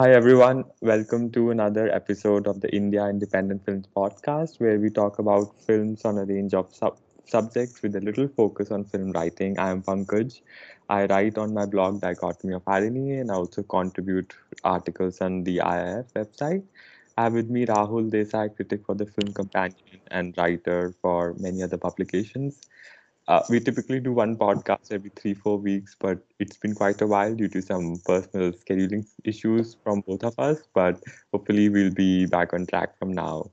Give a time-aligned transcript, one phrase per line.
[0.00, 0.64] Hi, everyone.
[0.80, 6.06] Welcome to another episode of the India Independent Films Podcast, where we talk about films
[6.06, 9.58] on a range of sub- subjects with a little focus on film writing.
[9.58, 10.40] I am Pankaj.
[10.88, 14.32] I write on my blog Dichotomy of Irony and I also contribute
[14.64, 16.64] articles on the IIF website.
[17.18, 21.62] I have with me Rahul Desai, critic for the Film Companion and writer for many
[21.62, 22.62] other publications.
[23.28, 27.06] Uh, we typically do one podcast every three, four weeks, but it's been quite a
[27.06, 30.62] while due to some personal scheduling issues from both of us.
[30.74, 31.00] But
[31.32, 33.50] hopefully, we'll be back on track from now.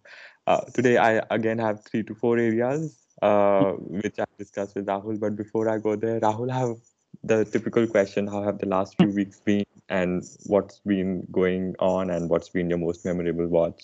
[0.48, 5.20] Uh, today, I again have three to four areas uh, which I discussed with Rahul.
[5.20, 6.78] But before I go there, Rahul, have
[7.24, 12.10] the typical question: How have the last few weeks been, and what's been going on,
[12.10, 13.84] and what's been your most memorable watch?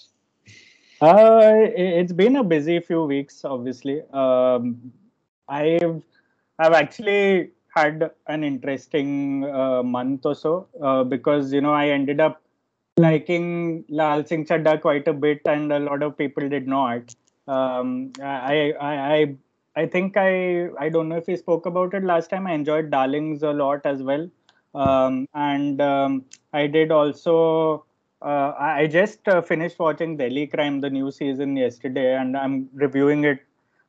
[1.02, 4.02] Uh, it's been a busy few weeks, obviously.
[4.14, 4.94] Um,
[5.48, 6.02] I've
[6.60, 12.20] I've actually had an interesting uh, month or so uh, because you know I ended
[12.20, 12.42] up
[12.98, 17.14] liking Laal Singh Chaddha quite a bit, and a lot of people did not.
[17.48, 19.36] Um, I, I I
[19.76, 22.48] I think I I don't know if we spoke about it last time.
[22.48, 24.30] I enjoyed Darlings a lot as well,
[24.76, 27.86] um, and um, I did also.
[28.22, 33.26] Uh, I just uh, finished watching Delhi Crime, the new season yesterday, and I'm reviewing
[33.26, 33.40] it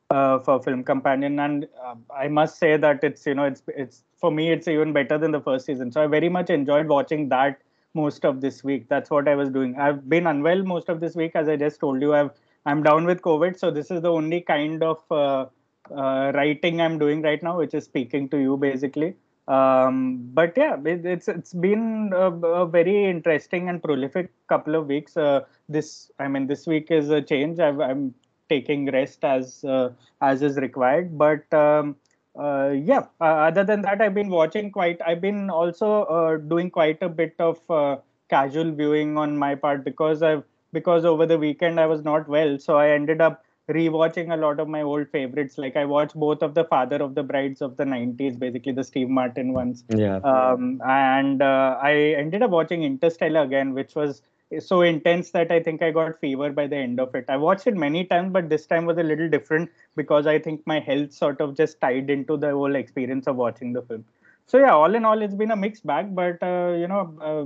[0.09, 4.03] uh, for Film Companion, and uh, I must say that it's you know it's it's
[4.17, 5.91] for me it's even better than the first season.
[5.91, 7.61] So I very much enjoyed watching that
[7.93, 8.87] most of this week.
[8.89, 9.77] That's what I was doing.
[9.79, 12.13] I've been unwell most of this week, as I just told you.
[12.13, 12.31] I've
[12.65, 15.45] I'm down with COVID, so this is the only kind of uh,
[15.91, 19.15] uh writing I'm doing right now, which is speaking to you basically.
[19.47, 24.87] Um, but yeah, it, it's it's been a, a, very interesting and prolific couple of
[24.87, 25.15] weeks.
[25.15, 27.59] Uh, this I mean, this week is a change.
[27.59, 28.15] i am
[28.49, 29.89] taking rest as uh,
[30.21, 31.17] as is required.
[31.17, 31.95] But um,
[32.37, 36.69] uh, yeah uh, other than that i've been watching quite i've been also uh, doing
[36.69, 37.95] quite a bit of uh,
[38.29, 40.43] casual viewing on my part because i've
[40.75, 42.59] because over the weekend i was not well.
[42.59, 43.43] So i ended up
[43.75, 45.57] rewatching a lot of my old favorites.
[45.57, 48.83] Like i watched both of the father of the brides of the 90s basically the
[48.83, 49.83] steve martin ones.
[49.89, 50.17] Yeah.
[50.17, 54.21] Um, and uh, i ended up watching interstellar again which was
[54.59, 57.25] so intense that I think I got fever by the end of it.
[57.29, 60.65] I watched it many times, but this time was a little different because I think
[60.65, 64.05] my health sort of just tied into the whole experience of watching the film.
[64.47, 67.45] So yeah, all in all, it's been a mixed bag, but uh, you know, uh,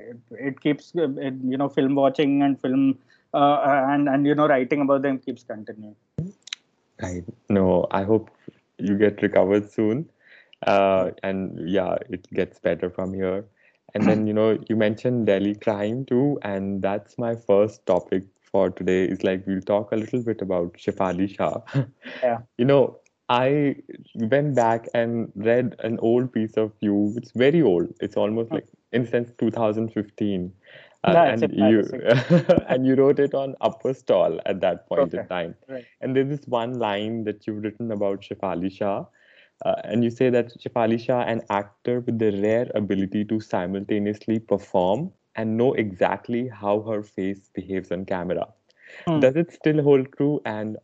[0.00, 2.98] it, it, keeps it, you know film watching and film
[3.32, 5.94] uh, and and you know writing about them keeps continuing.
[7.00, 7.86] I know.
[7.90, 8.30] I hope
[8.78, 10.08] you get recovered soon,
[10.66, 13.44] uh, and yeah, it gets better from here.
[13.94, 18.70] And then, you know, you mentioned Delhi crime too, and that's my first topic for
[18.70, 19.04] today.
[19.04, 21.60] Is like we'll talk a little bit about Shefali Shah.
[22.22, 22.38] Yeah.
[22.58, 23.76] you know, I
[24.16, 27.14] went back and read an old piece of you.
[27.16, 27.94] It's very old.
[28.00, 30.52] It's almost like in sense 2015.
[31.04, 31.82] Uh, and you
[32.68, 35.18] and you wrote it on Upperstall at that point okay.
[35.18, 35.54] in time.
[35.68, 35.84] Right.
[36.00, 39.04] And there's this one line that you've written about Shefali Shah,
[39.64, 44.38] uh, and you say that Shefali Shah, an actor with the rare ability to simultaneously
[44.38, 48.46] perform and know exactly how her face behaves on camera.
[49.06, 49.20] Hmm.
[49.20, 50.40] Does it still hold true?
[50.44, 50.76] And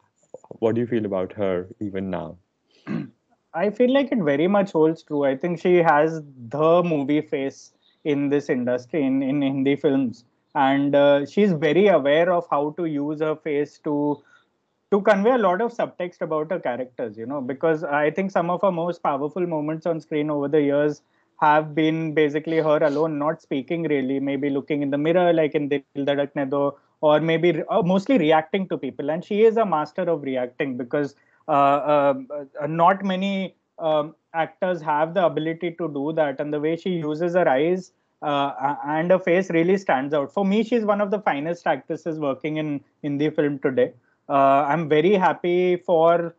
[0.58, 2.38] what do you feel about her even now?
[3.54, 5.24] I feel like it very much holds true.
[5.24, 7.72] I think she has the movie face
[8.04, 10.24] in this industry, in, in Hindi films.
[10.54, 14.22] And uh, she's very aware of how to use her face to
[14.90, 18.50] to convey a lot of subtext about her characters, you know, because I think some
[18.50, 21.02] of her most powerful moments on screen over the years
[21.40, 25.68] have been basically her alone, not speaking really, maybe looking in the mirror like in
[25.68, 29.10] Dil Dhadakne Do, or maybe uh, mostly reacting to people.
[29.10, 31.14] And she is a master of reacting because
[31.48, 32.14] uh, uh,
[32.60, 36.40] uh, not many um, actors have the ability to do that.
[36.40, 37.92] And the way she uses her eyes
[38.22, 40.32] uh, and her face really stands out.
[40.34, 43.92] For me, she's one of the finest actresses working in Hindi film today
[44.30, 46.36] uh, I'm very happy for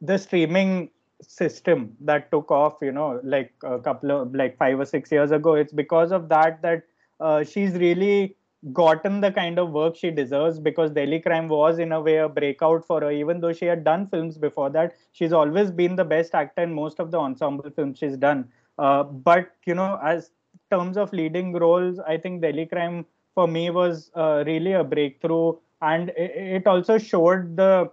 [0.00, 0.90] the streaming
[1.22, 5.30] system that took off you know like a couple of like five or six years
[5.32, 5.54] ago.
[5.54, 6.84] It's because of that that
[7.20, 8.36] uh, she's really
[8.72, 12.28] gotten the kind of work she deserves because Delhi Crime was in a way a
[12.28, 13.10] breakout for her.
[13.10, 16.74] Even though she had done films before that she's always been the best actor in
[16.74, 18.48] most of the ensemble films she's done.
[18.78, 20.30] Uh, but you know as
[20.70, 25.54] terms of leading roles I think Delhi Crime for me was uh, really a breakthrough
[25.80, 27.90] and it also showed the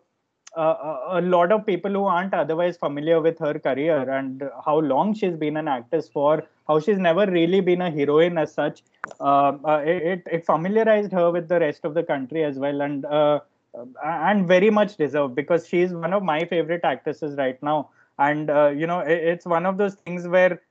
[0.55, 5.13] uh, a lot of people who aren't otherwise familiar with her career and how long
[5.13, 8.81] she's been an actress for, how she's never really been a heroine as such.
[9.19, 13.05] Uh, uh, it, it familiarized her with the rest of the country as well, and
[13.05, 13.39] uh,
[14.03, 17.89] and very much deserved because she's one of my favorite actresses right now.
[18.17, 20.61] And uh, you know, it, it's one of those things where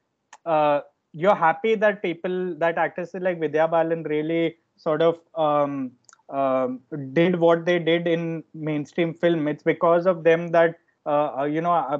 [0.46, 0.80] uh,
[1.12, 5.92] you're happy that people that actresses like Vidya Balan really sort of um,
[6.28, 6.80] um,
[7.12, 9.48] did what they did in mainstream film.
[9.48, 10.76] It's because of them that
[11.06, 11.98] uh, uh you know uh,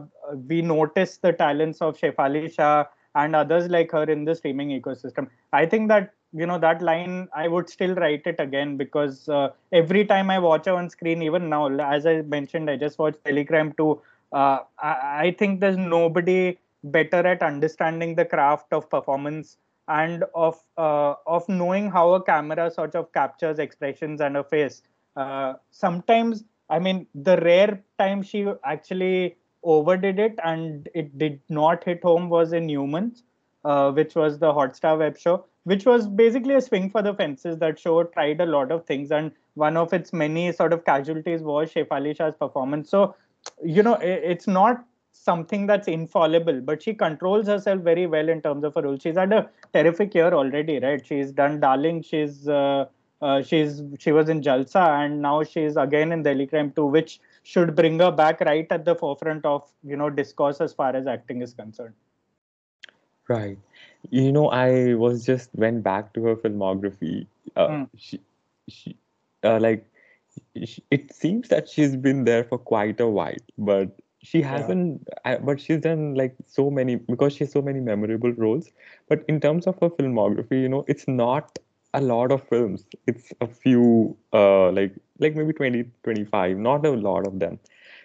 [0.49, 5.29] we notice the talents of Shefali Shah and others like her in the streaming ecosystem.
[5.53, 9.51] I think that you know that line I would still write it again because uh,
[9.73, 13.19] every time I watch her on screen, even now, as I mentioned, I just watched
[13.25, 14.01] Crime 2.
[14.33, 14.93] Uh, I,
[15.27, 19.59] I think there's nobody better at understanding the craft of performance
[19.89, 24.83] and of uh, of knowing how a camera sort of captures expressions and a face.
[25.17, 31.85] Uh, sometimes, I mean, the rare time she actually overdid it and it did not
[31.85, 33.23] hit home was in Humans,
[33.65, 37.59] uh, which was the Hotstar web show, which was basically a swing for the fences.
[37.59, 41.43] That show tried a lot of things, and one of its many sort of casualties
[41.43, 42.91] was Shefali Shah's performance.
[42.91, 43.15] So,
[43.63, 48.65] you know, it's not something that's infallible, but she controls herself very well in terms
[48.65, 48.99] of her role.
[48.99, 51.05] She's had a terrific year already, right?
[51.07, 52.03] She's done Darling.
[52.03, 52.87] She's uh,
[53.23, 57.21] uh, she's she was in Jalsa, and now she's again in Delhi Crime 2, which
[57.43, 61.07] should bring her back right at the forefront of you know discourse as far as
[61.07, 61.95] acting is concerned.
[63.29, 63.59] Right.
[64.11, 67.27] You know, I was just went back to her filmography.
[67.57, 67.89] Uh, mm.
[67.97, 68.21] She,
[68.69, 68.97] she,
[69.43, 69.87] uh, like,
[70.63, 73.89] she, it seems that she's been there for quite a while, but
[74.25, 75.09] she hasn't
[75.49, 78.73] but she's done like so many because she has so many memorable roles.
[79.09, 81.59] But in terms of her filmography you know it's not
[81.95, 82.87] a lot of films.
[83.07, 87.61] It's a few uh like like maybe 20 25 not a lot of them.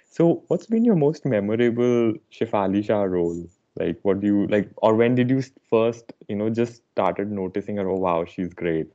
[0.09, 3.45] So what's been your most memorable shefali shah role?
[3.77, 7.77] Like what do you like or when did you first you know just started noticing
[7.77, 8.87] her oh wow she's great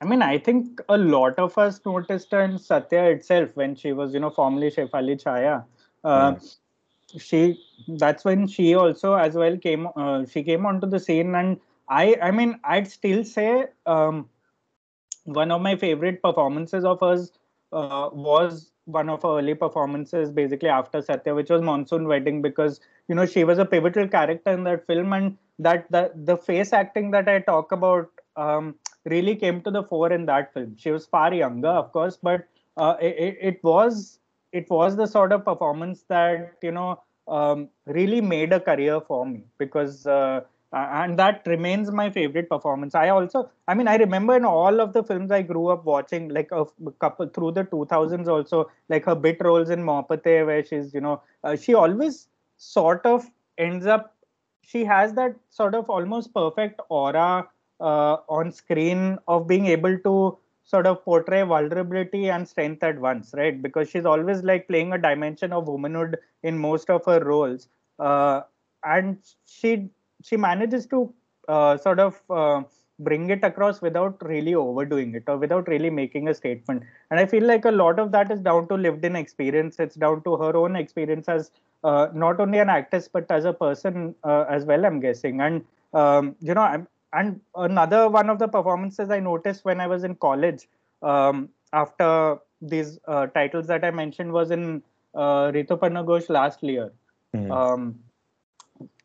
[0.00, 3.92] I mean, I think a lot of us noticed her in Satya itself when she
[3.92, 5.64] was, you know, formerly Shefali Chhaya.
[6.04, 7.18] Uh, yeah.
[7.18, 9.88] She that's when she also as well came.
[9.96, 11.58] Uh, she came onto the scene, and
[11.88, 14.28] I, I mean, I'd still say um,
[15.24, 17.32] one of my favorite performances of hers
[17.72, 22.80] uh, was one of her early performances, basically after Satya, which was Monsoon Wedding, because
[23.08, 26.72] you know she was a pivotal character in that film, and that the the face
[26.72, 28.10] acting that I talk about.
[28.36, 28.74] Um,
[29.06, 30.76] really came to the fore in that film.
[30.76, 34.18] She was far younger, of course, but uh, it, it was
[34.52, 39.26] it was the sort of performance that you know um, really made a career for
[39.26, 40.40] me because uh,
[40.72, 42.94] and that remains my favorite performance.
[42.94, 46.28] I also, I mean, I remember in all of the films I grew up watching,
[46.28, 46.66] like a
[46.98, 51.22] couple through the 2000s, also like her bit roles in Mohabbatein, where she's you know
[51.44, 54.14] uh, she always sort of ends up
[54.62, 57.48] she has that sort of almost perfect aura
[57.80, 63.32] uh, on screen of being able to sort of portray vulnerability and strength at once
[63.36, 63.62] right?
[63.62, 67.68] Because she's always like playing a dimension of womanhood in most of her roles.
[67.98, 68.42] Uh,
[68.84, 69.88] and she
[70.22, 71.12] she manages to
[71.48, 72.62] uh, sort of uh,
[72.98, 76.82] bring it across without really overdoing it or without really making a statement.
[77.10, 79.78] And i feel like a lot of that is down to lived in experience.
[79.78, 81.50] It's down to her own experience as
[81.84, 85.40] uh, not only an actress but as a person uh, as well i'm guessing.
[85.40, 85.64] And
[85.94, 90.04] um, you know i'm and another one of the performances I noticed when I was
[90.04, 90.68] in college
[91.02, 94.82] um, after these uh, titles that I mentioned was in
[95.14, 96.92] uh, Rituparno Ghosh Last Lear.
[97.34, 97.50] Mm-hmm.
[97.50, 97.98] Um,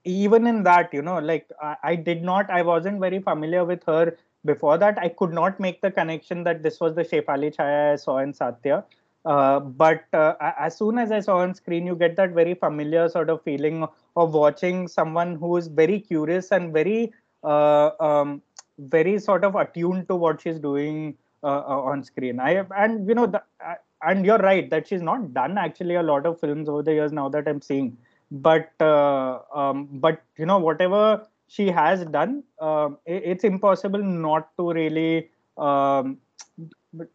[0.04, 3.84] even in that, you know, like I, I, did not, I wasn't very familiar with
[3.86, 4.98] her before that.
[4.98, 8.34] I could not make the connection that this was the Shefali Chhaya I saw in
[8.34, 8.84] Satya.
[9.24, 13.08] Uh, but uh, as soon as I saw on screen, you get that very familiar
[13.08, 17.14] sort of feeling of watching someone who is very curious and very
[17.44, 18.42] um,
[18.78, 22.40] very sort of attuned to what she's doing uh, uh, on screen.
[22.40, 23.42] I and you know the,
[24.04, 27.12] and you're right that she's not done actually a lot of films over the years
[27.12, 27.98] now that I'm seeing.
[28.32, 34.72] But um, but you know whatever she has done, um, it, it's impossible not to
[34.72, 36.18] really um,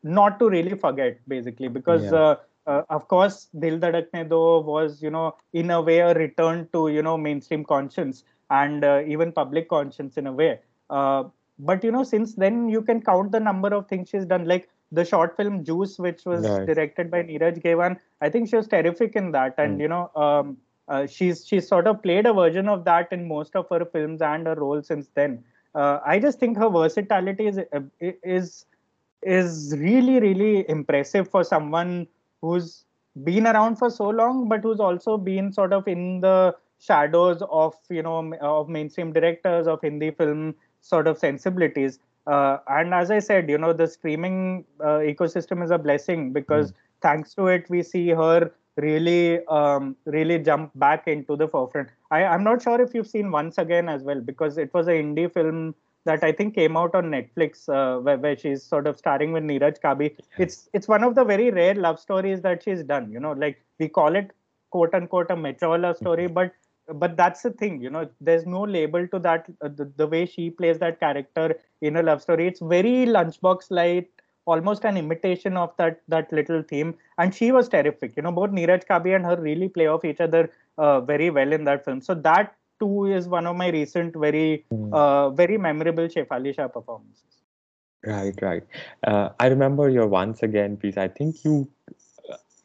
[0.02, 2.18] not to really forget basically because yeah.
[2.18, 4.40] uh, uh, of course dil dhadakne do
[4.70, 9.02] was you know in a way a return to you know mainstream conscience and uh,
[9.06, 10.60] even public conscience in a way.
[10.90, 11.24] Uh,
[11.58, 14.68] but you know, since then you can count the number of things she's done, like
[14.92, 16.66] the short film Juice, which was nice.
[16.66, 17.98] directed by Neeraj Ghaywan.
[18.20, 19.80] I think she was terrific in that, and mm.
[19.80, 20.56] you know, um,
[20.88, 24.22] uh, she's she's sort of played a version of that in most of her films
[24.22, 25.42] and her role since then.
[25.74, 28.66] Uh, I just think her versatility is uh, is
[29.22, 32.06] is really really impressive for someone
[32.42, 32.84] who's
[33.24, 37.74] been around for so long, but who's also been sort of in the shadows of
[37.90, 41.98] you know of mainstream directors of Hindi film sort of sensibilities.
[42.26, 46.72] Uh, and as I said, you know, the streaming uh, ecosystem is a blessing because
[46.72, 46.74] mm.
[47.00, 51.88] thanks to it, we see her really um, really jump back into the forefront.
[52.10, 54.94] I, I'm not sure if you've seen Once Again as well because it was an
[54.94, 58.96] indie film that I think came out on Netflix, uh, where, where she's sort of
[58.96, 60.16] starring with Neeraj Kabi.
[60.38, 63.10] It's it's one of the very rare love stories that she's done.
[63.10, 64.30] You know, like we call it
[64.70, 66.34] quote unquote a mature love story, Mm-hmm.
[66.34, 66.52] but
[66.94, 67.80] but that's the thing.
[67.80, 69.46] You know, there's no label to that.
[69.60, 73.66] Uh, the, the way she plays that character in a love story, it's very lunchbox
[73.70, 74.10] like
[74.48, 78.12] Almost an imitation of that that little theme, and she was terrific.
[78.16, 81.52] You know, both Neeraj Kabi and her really play off each other uh, very well
[81.52, 82.00] in that film.
[82.00, 84.92] So that too is one of my recent very Mm.
[84.92, 87.42] uh, very memorable Shefali Shah performances.
[88.04, 88.62] Right, right.
[89.02, 90.96] Uh, I remember your once again piece.
[90.96, 91.68] I think you,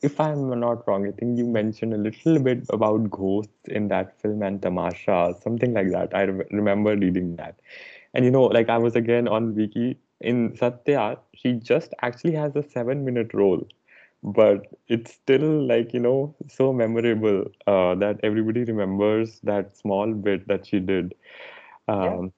[0.02, 4.20] if I'm not wrong, I think you mentioned a little bit about ghosts in that
[4.22, 6.16] film and Tamasha, something like that.
[6.16, 7.60] I re- remember reading that.
[8.14, 12.56] And you know, like I was again on Wiki in Satya, she just actually has
[12.56, 13.68] a seven minute role,
[14.24, 20.48] but it's still like, you know, so memorable uh, that everybody remembers that small bit
[20.48, 21.16] that she did.
[21.88, 22.32] Um,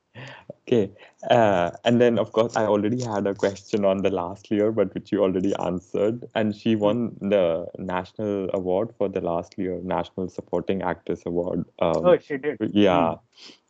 [0.67, 0.91] Okay,
[1.29, 4.93] uh, and then of course I already had a question on the Last Lear, but
[4.93, 6.25] which you already answered.
[6.35, 11.65] And she won the national award for the Last Lear National Supporting Actress Award.
[11.79, 12.59] Um, Oh, she did.
[12.59, 13.15] yeah.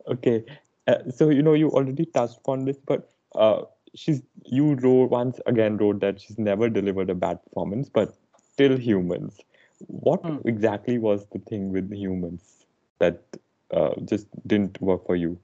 [0.07, 0.43] Okay.
[0.87, 3.63] Uh, so you know you already touched upon this, but uh,
[3.95, 8.77] she's you wrote once again wrote that she's never delivered a bad performance, but still
[8.77, 9.39] humans.
[9.87, 10.37] What Hmm.
[10.45, 12.65] exactly was the thing with humans
[12.99, 13.21] that
[13.71, 15.39] uh, just didn't work for you?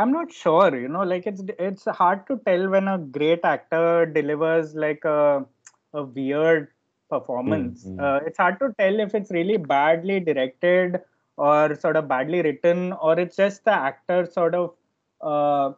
[0.00, 0.74] I'm not sure.
[0.74, 5.44] You know, like it's it's hard to tell when a great actor delivers like a
[5.92, 6.68] a weird
[7.10, 7.84] performance.
[7.84, 8.00] Mm, mm.
[8.00, 11.00] Uh, it's hard to tell if it's really badly directed
[11.36, 14.74] or sort of badly written, or it's just the actor sort of
[15.20, 15.72] uh,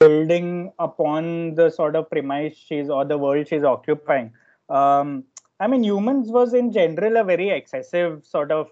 [0.00, 4.32] building upon the sort of premise she's or the world she's occupying.
[4.68, 5.24] Um,
[5.60, 8.70] I mean, Humans was in general a very excessive sort of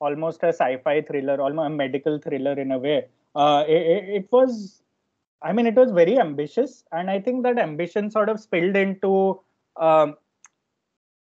[0.00, 3.06] almost a sci-fi thriller, almost a medical thriller in a way.
[3.36, 4.82] Uh, it, it was,
[5.42, 9.40] I mean, it was very ambitious, and I think that ambition sort of spilled into
[9.78, 10.16] um,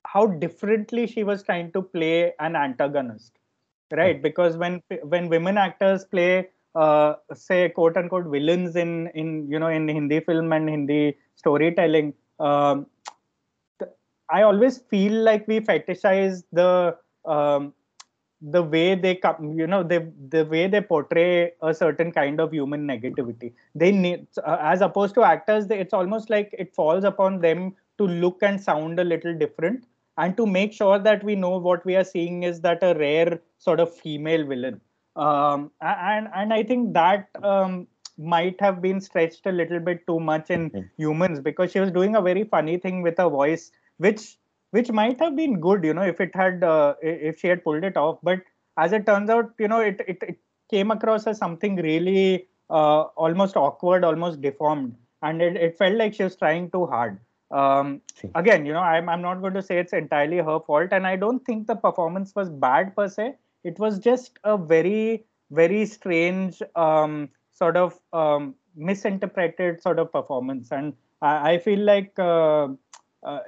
[0.06, 3.39] how differently she was trying to play an antagonist,
[3.91, 4.22] right?
[4.22, 9.70] Because when when women actors play, uh, say quote unquote villains in in you know
[9.70, 12.13] in Hindi film and Hindi storytelling.
[12.41, 12.88] Um,
[14.30, 17.74] I always feel like we fetishize the um,
[18.42, 22.52] the way they come, you know, they the way they portray a certain kind of
[22.52, 23.54] human negativity.
[23.76, 27.76] They need, uh, as opposed to actors, they, it's almost like it falls upon them
[27.98, 29.86] to look and sound a little different,
[30.18, 33.40] and to make sure that we know what we are seeing is that a rare
[33.60, 34.82] sort of female villain.
[35.16, 40.20] Um, and and I think that um, might have been stretched a little bit too
[40.20, 40.90] much in Mhm.
[40.98, 44.38] humans because she was doing a very funny thing with her voice which
[44.72, 47.84] which might have been good you know if it had uh, if she had pulled
[47.84, 48.20] it off.
[48.24, 48.42] But
[48.78, 50.38] as it turns out you know it it, it
[50.70, 54.96] came across as something really uh, almost awkward almost deformed.
[55.22, 57.20] And it, it felt like she was trying too hard.
[57.51, 58.01] Um,
[58.34, 60.90] again you know I'm, I'm not going to say it's entirely her fault.
[60.92, 63.36] And i don't think the performance was bad per se.
[63.63, 70.72] It was just a very very strange um, sort of um, misinterpreted sort of performance.
[70.72, 72.70] And i, I feel like uh,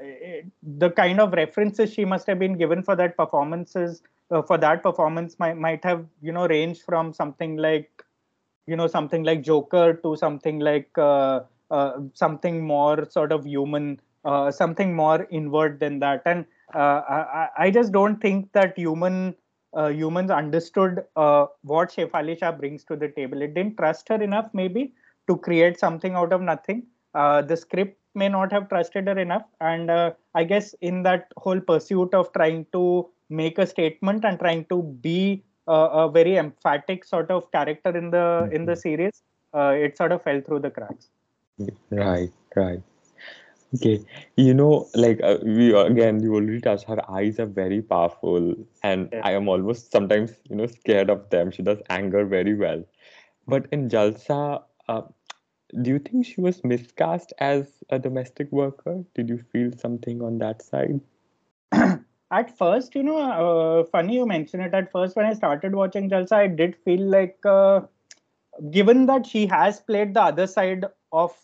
[0.02, 4.02] it, the kind of references she must have been given for that performances
[4.32, 8.04] uh, for that performance might, might have you know ranged from something like
[8.68, 14.00] you know something like joker to something like uh, uh, something more sort of human
[14.26, 19.36] uh, something more inward than that and uh, I, I just don't think that human
[19.74, 23.42] uh, humans understood uh, what Shefali Shah brings to the table.
[23.42, 24.94] It didn't trust her enough, maybe,
[25.28, 26.84] to create something out of nothing.
[27.16, 31.32] Uh, the script may not have trusted her enough, and uh, I guess in that
[31.38, 36.38] whole pursuit of trying to make a statement and trying to be uh, a very
[36.38, 40.60] emphatic sort of character in the in the series, uh, it sort of fell through
[40.60, 41.10] the cracks.
[41.90, 42.82] Right, right.
[43.76, 44.06] Okay,
[44.36, 46.84] you know, like uh, we again, you already touched.
[46.88, 48.54] Her eyes are very powerful,
[48.84, 49.22] and Yeah.
[49.24, 51.50] I am almost sometimes, you know, scared of them.
[51.50, 52.84] She does anger very well.
[53.48, 55.02] But in Jalsa, uh,
[55.82, 59.04] do you think she was miscast as a domestic worker?
[59.16, 61.00] Did you feel something on that side?
[62.32, 64.74] at first, you know, uh, funny you mention it.
[64.74, 67.82] At first, when I started watching Jalsa, I did feel like, uh,
[68.72, 71.36] given that she has played the other side of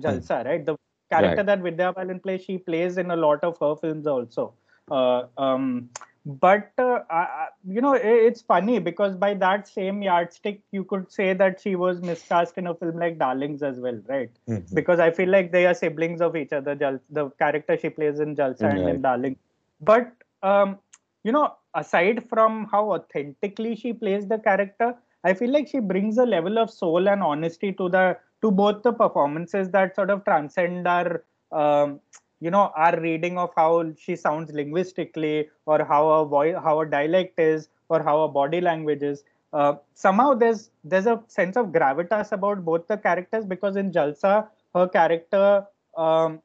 [0.00, 0.64] Jalsa, right?
[0.64, 0.76] The
[1.10, 1.46] character Right.
[1.46, 4.54] that Vidya Balan plays, she plays in a lot of her films also.
[4.90, 5.90] Uh, um,
[6.26, 11.34] but uh, I, you know, it's funny because by that same yardstick, you could say
[11.34, 14.30] that she was miscast in a film like Darlings as well, right?
[14.48, 14.74] Mhm.
[14.74, 16.74] because I feel like they are siblings of each other.
[16.74, 19.36] The character she plays in Jalsa and in Darling.
[19.80, 20.78] But um,
[21.22, 26.18] you know, aside from how authentically she plays the character, I feel like she brings
[26.18, 30.24] a level of soul and honesty to the to both the performances that sort of
[30.24, 32.00] transcend our um,
[32.40, 36.86] you know our reading of how she sounds linguistically or how a voice how a
[36.86, 41.66] dialect is or how a body language is uh, somehow there's there's a sense of
[41.66, 45.64] gravitas about both the characters because in jalsa her character
[45.96, 46.40] um,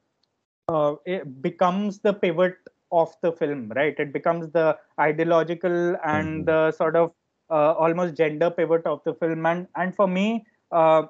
[0.70, 0.96] uh,
[1.42, 2.56] becomes the pivot
[2.92, 6.46] of the film right it becomes the ideological and mm-hmm.
[6.46, 7.12] the sort of
[7.50, 11.04] uh, almost gender pivot of the film and and for me uh,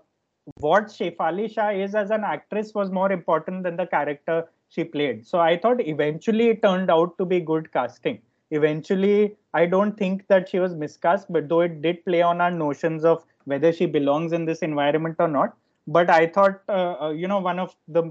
[0.60, 5.28] what Shefali Shah is as an actress was more important than the character she played.
[5.28, 8.20] So I thought eventually it turned out to be good casting.
[8.52, 12.52] Eventually, I don't think that she was miscast, but though it did play on our
[12.52, 15.56] notions of whether she belongs in this environment or not.
[15.88, 18.04] But I thought, uh, uh you know, one of the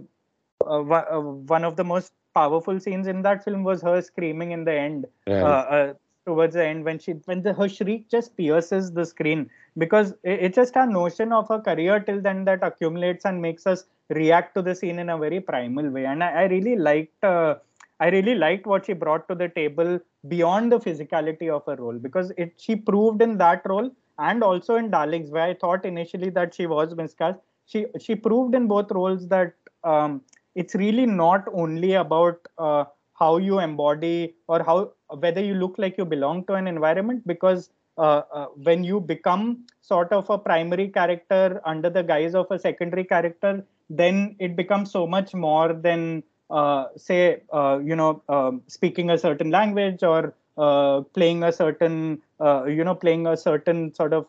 [0.67, 1.21] uh, uh,
[1.57, 5.07] one of the most powerful scenes in that film was her screaming in the end.
[5.27, 5.43] Right.
[5.43, 5.95] Uh, uh
[6.27, 9.49] towards the end when she when the her shriek just pierces the screen
[9.79, 13.67] because it, it's just a notion of her career till then that accumulates and makes
[13.67, 16.05] us react to the scene in a very primal way.
[16.07, 17.57] And i, I really liked uh,
[18.01, 19.99] i really liked what she brought to the table
[20.29, 21.99] beyond the physicality of her role.
[21.99, 26.31] Because it she proved in that role and also in darlings where i thought initially
[26.39, 27.39] that she was miscast
[27.73, 30.21] she she proved in both roles that um,
[30.55, 32.85] it's really not only about uh,
[33.19, 34.93] how you embody or how
[35.25, 39.65] whether you look like you belong to an environment because uh, uh, when you become
[39.81, 44.91] sort of a primary character under the guise of a secondary character then it becomes
[44.91, 50.35] so much more than uh, say uh, you know um, speaking a certain language or
[50.57, 54.27] uh, playing a certain uh, you know playing a certain sort of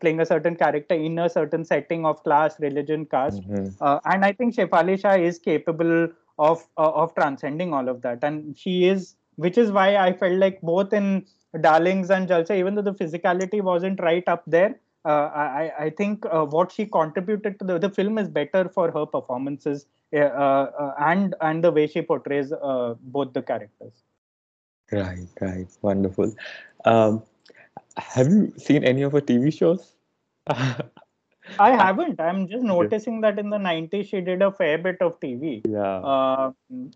[0.00, 3.98] playing a certain character in a certain setting of class religion caste mm-hmm.
[4.12, 8.86] and i think shefali shah is capable of of transcending all of that and she
[8.86, 11.26] is which is why I felt like both in
[11.60, 16.24] Darlings and Jalsa, even though the physicality wasn't right up there, uh, I, I think
[16.26, 20.94] uh, what she contributed to the, the film is better for her performances uh, uh
[21.00, 23.92] and and the way she portrays uh, both the characters.
[24.92, 26.34] Right, right, wonderful.
[26.84, 27.22] Um,
[27.96, 29.94] have you seen any of her TV shows?
[30.46, 30.82] I
[31.58, 32.20] haven't.
[32.20, 35.62] I'm just noticing that in the 90s she did a fair bit of TV.
[35.66, 35.80] Yeah.
[35.80, 36.52] Uh,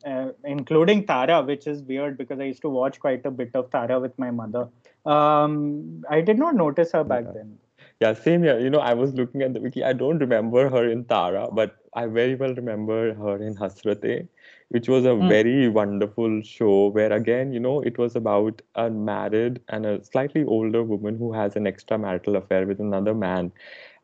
[0.07, 3.71] uh, including Tara, which is weird because I used to watch quite a bit of
[3.71, 4.69] Tara with my mother.
[5.07, 7.33] Um, I did not notice her back yeah.
[7.35, 7.59] then.
[8.01, 8.59] Yeah, same here.
[8.61, 9.83] You know, I was looking at the wiki.
[9.83, 14.29] I don't remember her in Tara, but I very well remember her in Hasratein,
[14.69, 15.29] which was a mm.
[15.29, 20.45] very wonderful show where, again, you know, it was about a married and a slightly
[20.45, 23.53] older woman who has an extramarital affair with another man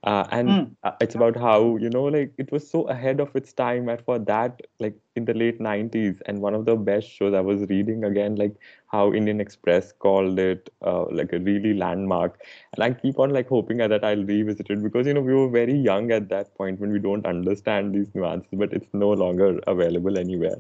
[0.05, 0.71] uh, and mm.
[0.85, 4.01] uh, it's about how you know like it was so ahead of its time and
[4.03, 7.63] for that like in the late 90s and one of the best shows i was
[7.69, 8.55] reading again like
[8.95, 12.41] how indian express called it uh, like a really landmark
[12.75, 15.51] and i keep on like hoping that i'll revisit it because you know we were
[15.57, 19.51] very young at that point when we don't understand these nuances but it's no longer
[19.77, 20.57] available anywhere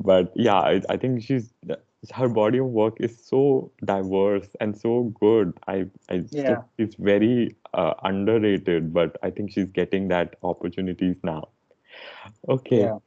[0.00, 1.52] but yeah i, I think she's
[2.12, 5.52] her body of work is so diverse and so good.
[5.66, 6.62] I, I yeah.
[6.78, 11.48] it's very uh, underrated, but I think she's getting that opportunities now.
[12.48, 12.80] Okay.
[12.80, 12.98] Yeah.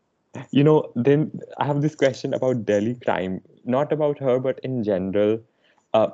[0.51, 4.83] You know, then I have this question about Delhi crime, not about her, but in
[4.83, 5.39] general.
[5.93, 6.09] Uh,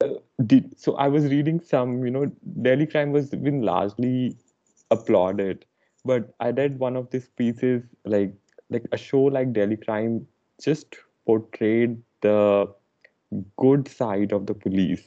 [0.00, 0.08] uh,
[0.44, 2.30] did so I was reading some, you know,
[2.62, 4.36] Delhi crime was been largely
[4.90, 5.64] applauded,
[6.04, 8.34] but I read one of these pieces like
[8.70, 10.26] like a show like Delhi crime
[10.62, 12.72] just portrayed the
[13.56, 15.02] good side of the police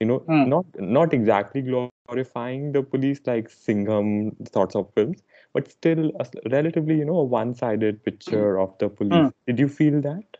[0.00, 0.46] you know mm.
[0.48, 6.96] not not exactly glorifying the police like singham sorts of films but still a relatively
[6.96, 9.32] you know a one-sided picture of the police mm.
[9.46, 10.38] did you feel that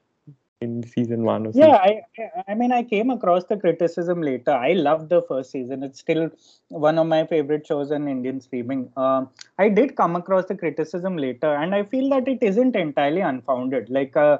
[0.61, 2.03] in season one or yeah I,
[2.47, 4.53] I mean i came across the criticism later.
[4.53, 5.83] I loved the first season.
[5.83, 6.31] It's still
[6.69, 8.91] one of my favorite shows on indian streaming.
[8.97, 9.25] Uh,
[9.59, 13.89] i did come across the criticism later and i feel that it isn't entirely unfounded.
[13.89, 14.39] Like uh,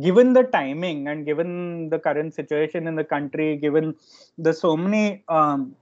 [0.00, 3.94] given the timing and given the current situation in the country, given
[4.38, 5.74] the so many um,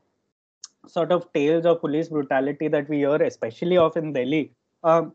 [0.89, 4.53] sort of tales of police brutality that we hear, especially of in Delhi.
[4.83, 5.15] Um,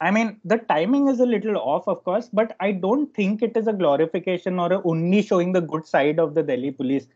[0.00, 3.56] I mean, the timing is a little off, of course, but I don't think it
[3.56, 7.06] is a glorification or a only showing the good side of the Delhi police.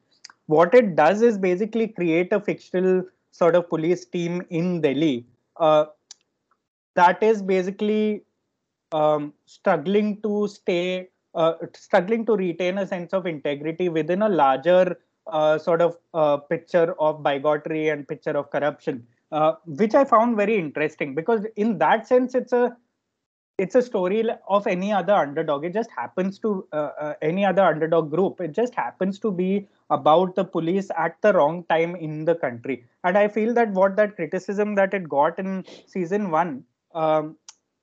[0.46, 5.26] What it does is basically create a fictional sort of police team in Delhi
[5.58, 5.86] uh,
[6.94, 8.22] that is basically
[8.92, 14.98] um, struggling to stay uh, struggling to retain a sense of integrity within a larger
[15.28, 20.36] uh, sort of uh, picture of bigotry and picture of corruption, uh, which I found
[20.36, 22.76] very interesting because in that sense, it's a
[23.58, 25.66] it's a story of any other underdog.
[25.66, 28.40] It just happens to uh, uh, any other underdog group.
[28.40, 32.84] It just happens to be about the police at the wrong time in the country.
[33.04, 36.64] And I feel that what that criticism that it got in season one,
[36.94, 37.36] um,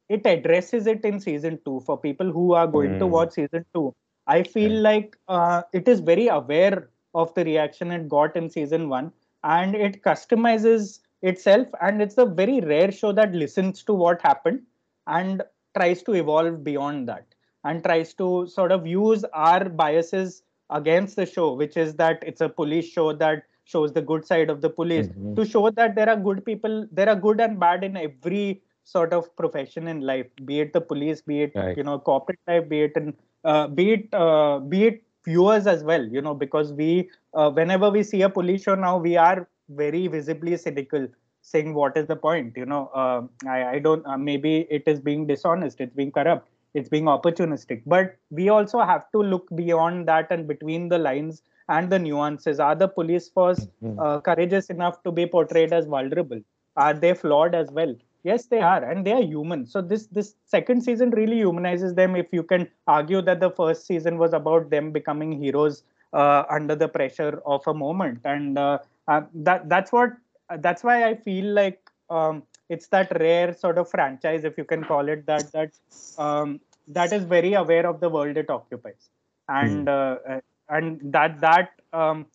[0.10, 3.00] it addresses it in season two for people who are going mm.
[3.00, 3.12] to hmm.
[3.12, 3.94] watch season two.
[4.26, 4.90] I feel yeah.
[4.90, 9.12] like uh, it is very aware of the reaction it got in season one
[9.44, 11.68] and it customizes itself.
[11.82, 14.62] And it's a very rare show that listens to what happened
[15.08, 15.44] and
[15.76, 17.26] tries to evolve beyond that
[17.64, 22.42] and tries to sort of use our biases against the show, which is that it's
[22.42, 25.36] a police show that shows the good side of the police, mm-hmm.
[25.36, 29.12] to show that there are good people, there are good and bad in every sort
[29.12, 31.76] of profession in life, be it the police, be it right.
[31.76, 35.84] you know corporate life, be it in uh, be it uh, be it viewers as
[35.84, 36.06] well.
[36.06, 40.08] You know, because we uh, whenever we see a police show now, we are very
[40.08, 41.08] visibly cynical
[41.42, 42.54] saying what is the point?
[42.56, 46.48] You know uh, I, I don't uh, maybe it is being dishonest it's being corrupt
[46.74, 47.82] it's being opportunistic.
[47.86, 52.60] But we also have to look beyond that and between the lines and the nuances.
[52.60, 54.00] Are the police force mm-hmm.
[54.00, 56.40] uh, courageous enough to be portrayed as vulnerable?
[56.76, 57.96] Are they flawed as well?
[58.24, 59.66] Yes they are and they are human.
[59.66, 62.16] So this this second season really humanizes them.
[62.16, 66.76] If you can argue that the first season was about them becoming heroes uh, under
[66.76, 70.12] the pressure of a moment and uh, uh, that that's what
[70.60, 74.84] that's why I feel like um, it's that rare sort of franchise, if you can
[74.84, 75.72] call it that, that
[76.18, 79.10] um, that is very aware of the world it occupies,
[79.50, 80.20] and mm.
[80.30, 80.40] uh,
[80.70, 82.26] and that that um,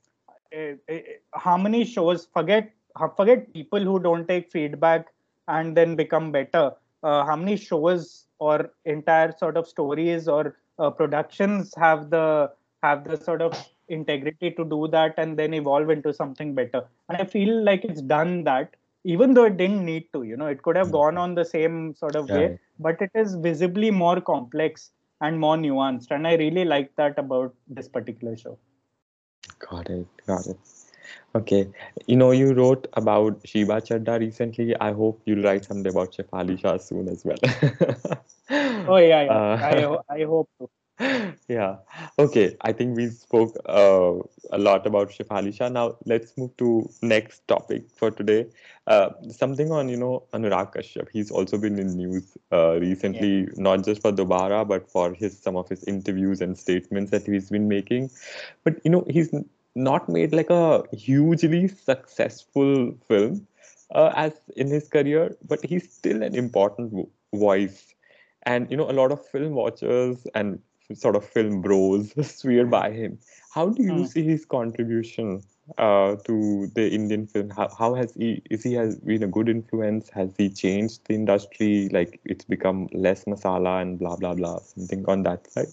[0.57, 0.95] uh,
[1.35, 2.73] how many shows forget
[3.17, 5.07] forget people who don't take feedback
[5.49, 6.73] and then become better.
[7.03, 12.51] Uh, how many shows or entire sort of stories or uh, productions have the
[12.83, 13.53] have the sort of
[13.89, 16.85] integrity to do that and then evolve into something better.
[17.09, 20.47] And i feel like it's done that even though it didn't need to you know
[20.47, 20.93] it could have hmm.
[20.93, 22.37] gone on the same sort of yeah.
[22.37, 24.91] way but it is visibly more complex
[25.21, 26.11] and more nuanced.
[26.11, 28.59] And i really like that about this particular show.
[29.59, 30.57] Got it got it.
[31.35, 31.69] Okay.
[32.07, 34.77] You know you wrote about Sheeba Chaddha recently.
[34.81, 37.39] I hope you'll write something about shefali shah soon as well.
[38.89, 39.33] Oh yeah, yeah.
[39.33, 40.69] Uh, I, I hope to
[41.49, 41.77] yeah.
[42.19, 42.57] Okay.
[42.61, 44.15] I think we spoke uh,
[44.53, 45.69] a lot about Shefali Shah.
[45.69, 48.47] Now let's move to next topic for today.
[48.87, 51.09] Uh, something on you know Anurag Kashyap.
[51.13, 53.47] He's also been in news uh, recently, yeah.
[53.57, 57.51] not just for Dobara, but for his some of his interviews and statements that he's
[57.51, 58.11] been making.
[58.65, 59.35] But you know he's
[59.75, 63.47] not made like a hugely successful film
[63.95, 67.95] uh, as in his career, but he's still an important vo- voice.
[68.45, 70.59] And you know a lot of film watchers and
[70.95, 73.19] sort of film bros swear by him.
[73.55, 74.05] How do you hmm.
[74.05, 75.43] see his contribution
[75.79, 77.51] uh, to the Indian film?
[77.51, 80.09] How, how has he is he has been a good influence?
[80.11, 81.89] Has he changed the industry?
[81.91, 84.59] Like it's become less masala and blah blah blah.
[84.59, 85.69] Something on that side.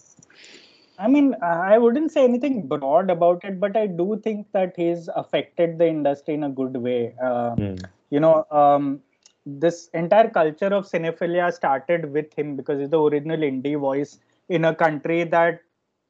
[1.00, 5.08] I mean, I wouldn't say anything broad about it, but I do think that he's
[5.16, 7.16] affected the industry in a good way.
[7.24, 7.82] Uh, mm.
[8.10, 9.02] You know, um,
[9.46, 14.66] this entire culture of cinephilia started with him because he's the original indie voice in
[14.66, 15.62] a country that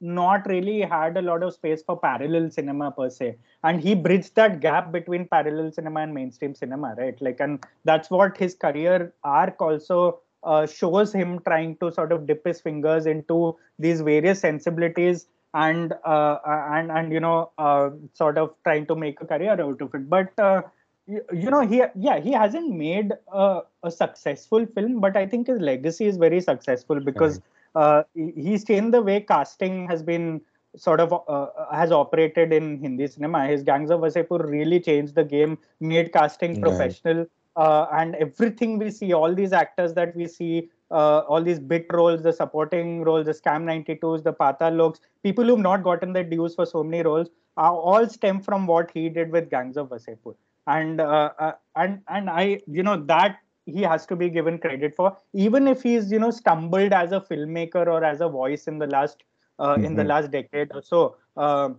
[0.02, 3.38] not really had a lot of space for parallel cinema per se.
[3.64, 7.20] And he bridged that gap between parallel cinema and mainstream cinema right?
[7.22, 12.26] Like and that's what his career arc also uh, shows him trying to sort of
[12.28, 18.38] dip his fingers into these various sensibilities and uh, and and you know uh, sort
[18.38, 20.10] of trying to make a career out of it.
[20.10, 20.62] But uh,
[21.08, 25.48] you, you, know he yeah he hasn't made a, a, successful film but i think
[25.48, 27.44] his legacy is very successful because right
[27.76, 30.42] uh, he's changed the way casting has been
[30.76, 33.48] sort of uh, has operated in Hindi cinema.
[33.48, 36.62] His Gangs of Wasseypur really changed the game, made casting right.
[36.62, 41.60] professional, uh, and everything we see, all these actors that we see, uh, all these
[41.60, 46.14] bit roles, the supporting roles, the Scam 92s, the Paatal Loks, people who've not gotten
[46.14, 49.78] their dues for so many roles, are all stem from what he did with Gangs
[49.78, 50.36] of Wasseypur.
[50.68, 53.40] And uh, uh, and and I, you know, that
[53.72, 57.22] he has to be given credit for even if he's you know stumbled as a
[57.22, 59.24] filmmaker or as a voice in the last
[59.60, 59.86] uh, mm-hmm.
[59.86, 60.10] in the mm-hmm.
[60.10, 61.70] last decade or so uh,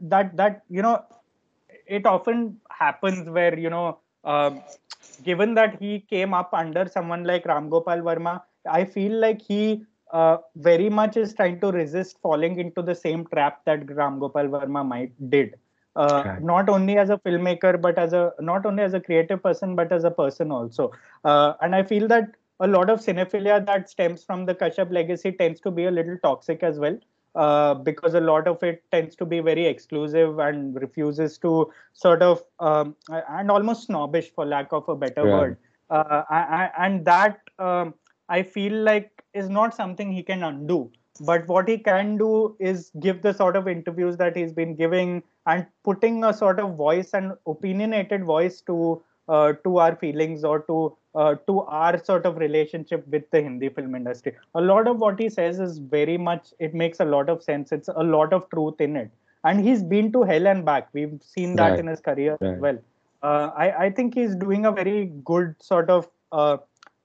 [0.00, 1.02] that that you know
[1.86, 4.62] it often happens where you know um,
[5.22, 8.40] given that he came up under someone like ram gopal varma
[8.78, 13.26] i feel like he uh, very much is trying to resist falling into the same
[13.26, 15.54] trap that ram gopal varma might did
[15.96, 19.74] uh, not only as a filmmaker but as a not only as a creative person
[19.74, 20.90] but as a person also
[21.24, 22.30] uh, and i feel that
[22.60, 26.16] a lot of cinephilia that stems from the kashyap legacy tends to be a little
[26.22, 26.96] toxic as well
[27.34, 32.22] uh, because a lot of it tends to be very exclusive and refuses to sort
[32.22, 35.38] of um, and almost snobbish for lack of a better yeah.
[35.38, 35.56] word
[35.90, 36.22] uh,
[36.78, 37.94] and that um,
[38.28, 40.90] I feel like is not something he can undo.
[41.20, 45.22] But what he can do is give the sort of interviews that he's been giving
[45.46, 50.60] and putting a sort of voice and opinionated voice to uh, to our feelings or
[50.62, 54.34] to uh, to our sort of relationship with the Hindi film industry.
[54.54, 56.52] A lot of what he says is very much.
[56.58, 57.70] It makes a lot of sense.
[57.72, 59.10] It's a lot of truth in it,
[59.44, 60.88] and he's been to hell and back.
[60.92, 61.78] We've seen that Right.
[61.80, 62.54] in his career Right.
[62.54, 62.78] as well.
[63.22, 66.56] Uh, I I think he's doing a very good sort of uh,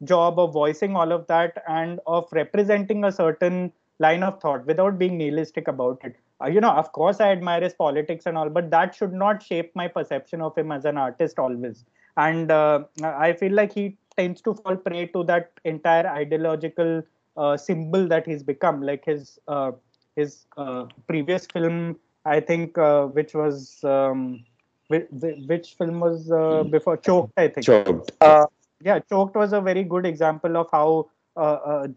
[0.03, 4.97] job of voicing all of that and of representing a certain line of thought without
[4.97, 6.15] being nihilistic about it.
[6.41, 9.43] Uh, you know, of course, I admire his politics and all, but that should not
[9.43, 11.85] shape my perception of him as an artist always.
[12.17, 17.03] And uh, I feel like he tends to fall prey to that entire ideological
[17.37, 18.81] uh, symbol that he's become.
[18.81, 19.71] Like his uh,
[20.15, 24.43] his uh, previous film, I think, uh, which was um,
[24.87, 28.11] which, which film was uh, before Choked, I think Choked.
[28.21, 28.45] uh,
[28.81, 31.09] yeah choked was a very good example of how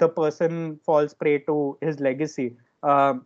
[0.02, 2.56] the person falls prey to his legacy.
[2.82, 3.24] Um,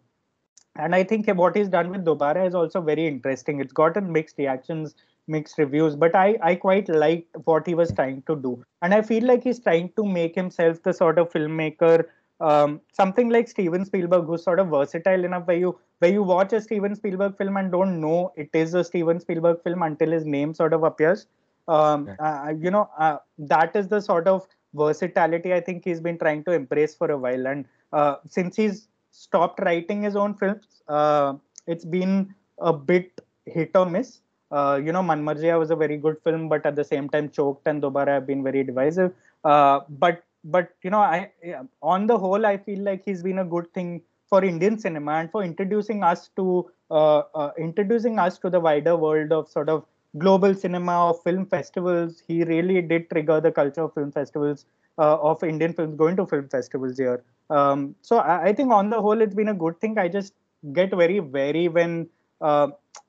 [0.78, 3.60] and i think what he's done with dobara is also very interesting.
[3.60, 4.94] It's gotten mixed reactions
[5.28, 8.64] mixed reviews but i i quite liked what he was trying to do.
[8.82, 12.04] And i feel like he's trying to make himself the sort of filmmaker
[12.40, 16.52] um, something like steven spielberg who's sort of versatile enough where you where you watch
[16.52, 20.24] a steven spielberg film and don't know it is a steven spielberg film until his
[20.24, 21.26] name sort of appears.
[21.68, 24.46] Um, uh, you know uh, that is the sort of
[24.82, 27.46] versatility i think he's been trying to embrace for a while.
[27.46, 31.34] And uh, since he's stopped writing his own films uh,
[31.66, 34.20] it's been a bit hit or miss.
[34.50, 37.66] Uh, you know Manmarziyaan was a very good film but at the same time choked
[37.66, 39.12] and dobara have been very divisive.
[39.44, 41.30] Uh, but but you know i
[41.82, 45.30] on the whole i feel like he's been a good thing for indian cinema and
[45.30, 46.46] for introducing us to
[46.90, 49.84] uh, uh, introducing us to the wider world of sort of
[50.18, 54.66] global cinema of film festivals he really did trigger the culture of film festivals
[54.98, 57.22] uh, of indian films going to film festivals here.
[57.50, 59.98] Um, so I, I think on the whole it's been a good thing.
[59.98, 60.34] I just
[60.72, 62.08] get very wary when
[62.40, 62.68] uh,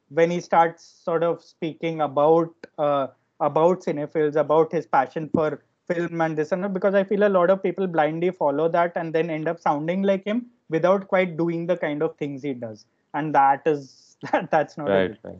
[0.09, 3.07] when he starts sort of speaking about uh,
[3.39, 7.29] about cinephiles about his passion for film and this and that because i feel a
[7.29, 11.37] lot of people blindly follow that and then end up sounding like him without quite
[11.37, 12.85] doing the kind of things he does.
[13.13, 15.39] And that is that, that's not a Right, good right.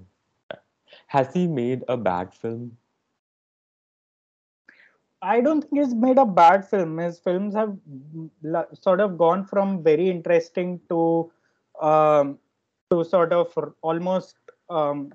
[1.08, 2.78] Has he made a bad film?
[5.22, 6.98] I don't think he's made a bad film.
[6.98, 7.76] His films have
[8.80, 11.32] sort of gone from very interesting to
[11.82, 12.38] um,
[12.92, 14.36] to sort of almost
[14.70, 15.14] um,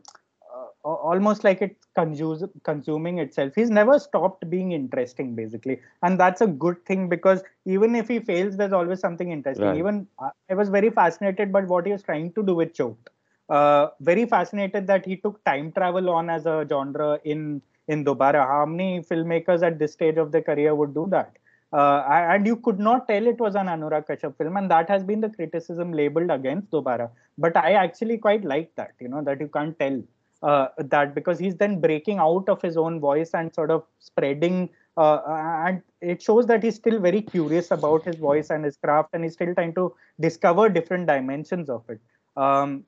[0.52, 3.52] uh, almost like it's consumes, consuming itself.
[3.54, 8.18] He's never stopped being interesting, basically, and that's a good thing because even if he
[8.18, 9.66] fails, there's always something interesting.
[9.66, 9.78] Right.
[9.78, 13.10] Even I I was very fascinated by what he was trying to do with Choked.
[13.56, 17.40] Uh, very fascinated that he took time travel on as a genre in
[17.88, 18.42] in Dobara.
[18.52, 21.32] How many filmmakers at this stage of their career would do that?
[21.80, 25.04] Uh, and you could not tell it was an Anurag Kashyap film, and that has
[25.10, 27.10] been the criticism labeled against Dobara.
[27.38, 30.02] But I actually quite like that, you know, that you can't tell
[30.42, 34.68] uh, that because he's then breaking out of his own voice and sort of spreading.
[34.96, 35.20] Uh,
[35.66, 39.24] and it shows that he's still very curious about his voice and his craft, and
[39.24, 42.00] he's still trying to discover different dimensions of it.
[42.36, 42.84] Um,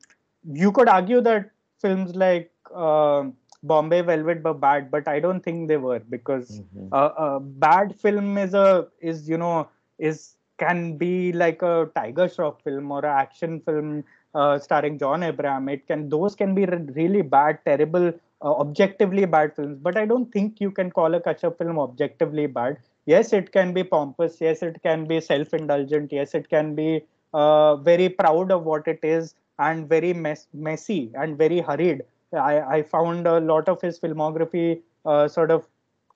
[0.52, 3.24] you could argue that films like uh,
[3.62, 6.88] Bombay Velvet were bad, but I don't think they were because Mhm.
[6.92, 12.26] uh, a bad film is a is you know is can be like a Tiger
[12.28, 14.04] Shroff film or an action film
[14.34, 15.68] uh, starring John Abraham.
[15.68, 18.08] It can those can be re- really bad, terrible,
[18.42, 19.78] uh, objectively bad films.
[19.80, 22.78] But I don't think you can call a Kashyap film objectively bad.
[23.06, 24.40] Yes, it can be pompous.
[24.40, 26.12] Yes, it can be self-indulgent.
[26.12, 27.02] Yes, it can be
[27.32, 32.02] uh, very proud of what it is and very mess- messy and very hurried.
[32.32, 35.66] I, I found a lot of his filmography uh, sort of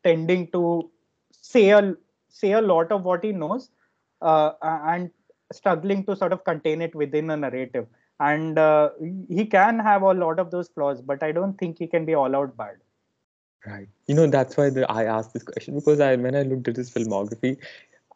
[0.05, 0.91] tending to
[1.31, 1.95] say a
[2.29, 3.71] say a lot of what he knows
[4.21, 5.11] uh, and
[5.53, 7.87] struggling to sort of contain it within a narrative.
[8.21, 8.91] And uh,
[9.29, 12.15] he can have a lot of those flaws, but I don't think he can be
[12.15, 12.77] all out bad.
[13.67, 13.89] Right.
[14.07, 16.77] You know, that's why the, I asked this question because I when I looked at
[16.77, 17.57] his filmography,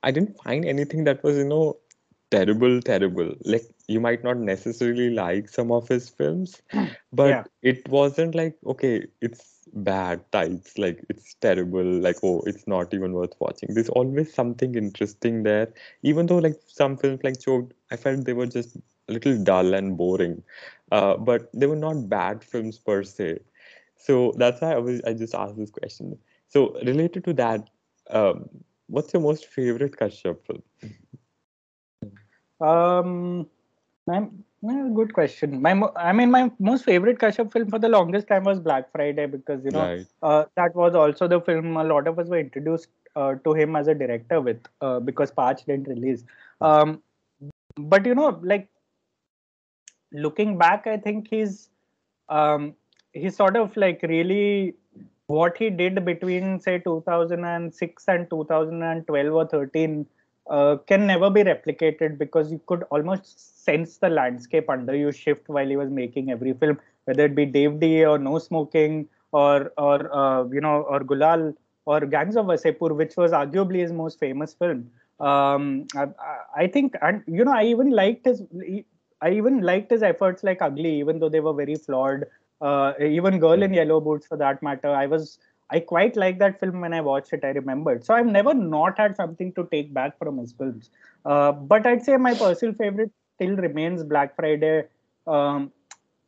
[0.03, 1.79] I didn't find anything that was, you know,
[2.31, 3.35] terrible, terrible.
[3.45, 6.63] Like you might not necessarily like some of his films,
[7.13, 7.45] but Yeah.
[7.63, 13.13] it wasn't like, okay, it's bad types, like it's terrible, like oh, it's not even
[13.13, 13.75] worth watching.
[13.75, 15.73] There's always something interesting there.
[16.03, 18.77] Even though like some films like Choked, I felt they were just
[19.09, 20.43] a little dull and boring.
[20.91, 23.39] Uh, but they were not bad films per se.
[23.97, 26.19] So that's why I was I just asked this question.
[26.49, 27.71] So related to that,
[28.11, 28.49] um,
[28.89, 30.63] what's your most favorite Kashyap film?
[32.61, 33.49] Um,
[34.11, 35.61] I'm Yeah, good question.
[35.61, 39.27] My, I mean, my most favorite Kashyap film for the longest time was Black Friday
[39.27, 40.07] because you know Right.
[40.23, 43.77] uh, that was also the film a lot of us were introduced uh, to him
[43.77, 46.25] as a director with uh, because Paanch didn't release.
[46.61, 47.03] Um,
[47.77, 48.69] but you know, like
[50.13, 51.71] looking back, I think he's
[52.29, 52.75] um,
[53.13, 54.75] he's sort of like really
[55.27, 60.07] what he did between say 2006 and 2012 or 13
[60.51, 65.49] uh, can never be replicated because you could almost sense the landscape under you shift
[65.49, 69.73] while he was making every film, whether it be Dev D or No Smoking or
[69.79, 74.19] or uh, you know or Gulal or Gangs of Wasseypur, which was arguably his most
[74.19, 74.91] famous film.
[75.21, 76.07] Um, I,
[76.57, 78.43] I think, and you know, I even liked his.
[79.21, 82.25] I even liked his efforts like Ugly, even though they were very flawed.
[82.61, 85.39] Uh, even Girl in Yellow Boots, for that matter, I was
[85.73, 87.45] I quite like that film when I watched it.
[87.45, 88.05] I remembered.
[88.05, 90.91] So I've never not had something to take back from his films.
[91.25, 94.85] Uh, but I'd say my personal favorite still remains Black Friday.
[95.27, 95.73] Um,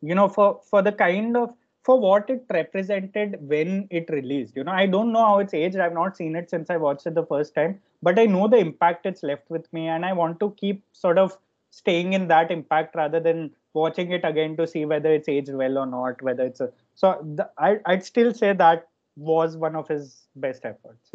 [0.01, 4.57] you know, for for the kind of for what it represented when it released.
[4.57, 5.79] You know, I don't know how it's aged.
[5.79, 8.57] I've not seen it since I watched it the first time, but I know the
[8.57, 11.37] impact it's left with me, and I want to keep sort of
[11.71, 15.79] staying in that impact rather than watching it again to see whether it's aged well
[15.79, 16.23] or not.
[16.23, 20.65] Whether it's a so the, I I'd still say that was one of his best
[20.65, 21.11] efforts.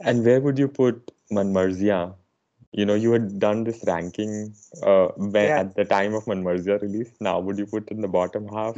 [0.00, 2.14] And where would you put Manmarziyaan?
[2.72, 5.60] You know, you had done this ranking uh, when Yeah.
[5.60, 7.12] at the time of Manmarziyaan release.
[7.20, 8.76] Now, would you put it in the bottom half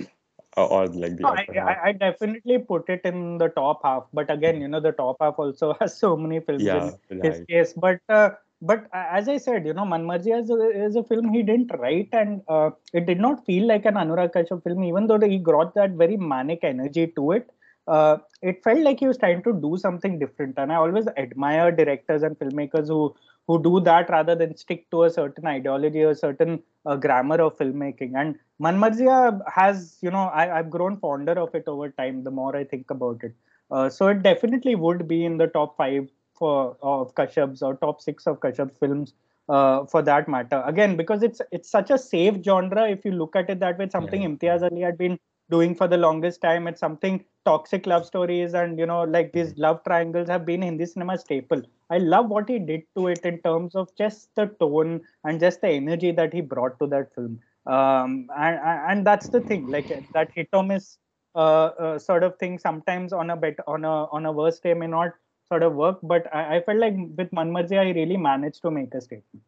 [0.56, 1.46] uh, or like the No, I?
[1.72, 5.16] I, I definitely put it in the top half, but again, you know, the top
[5.20, 7.72] half also has so many films Yeah, in his case.
[7.72, 8.30] But uh,
[8.60, 11.72] but uh, as I said, you know, Manmarziyaan is a, is a film he didn't
[11.78, 15.38] write, and uh, it did not feel like an Anurag Kashyap film, even though he
[15.38, 17.50] brought that very manic energy to it.
[17.88, 21.72] Uh, it felt like he was trying to do something different, and I always admire
[21.72, 23.14] directors and filmmakers who
[23.46, 27.56] who do that rather than stick to a certain ideology or certain uh, grammar of
[27.56, 28.12] filmmaking.
[28.14, 32.24] And Manmarziyaan has, you know, I, I've grown fonder of it over time.
[32.24, 33.34] The more I think about it,
[33.70, 38.02] uh, so it definitely would be in the top five for of Kashyap's or top
[38.02, 39.14] six of Kashyap's films,
[39.48, 40.62] uh, for that matter.
[40.66, 42.88] Again, because it's it's such a safe genre.
[42.88, 44.28] If you look at it that way, something Yeah.
[44.28, 45.18] Imtiaz Ali had been
[45.50, 46.68] doing for the longest time.
[46.68, 50.86] It's something toxic love stories and you know like these love triangles have been Hindi
[50.86, 51.62] cinema staple.
[51.90, 55.62] I love what he did to it in terms of just the tone and just
[55.62, 57.40] the energy that he brought to that film.
[57.66, 60.98] Um, and, and that's the thing, like that hit or miss
[61.34, 62.58] uh, uh, sort of thing.
[62.58, 65.12] Sometimes on a bet on a on a worst day may not
[65.48, 68.94] sort of work, but I, I felt like with Manmarziyaan, I really managed to make
[68.94, 69.44] a statement.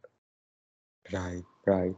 [1.12, 1.94] Right, right.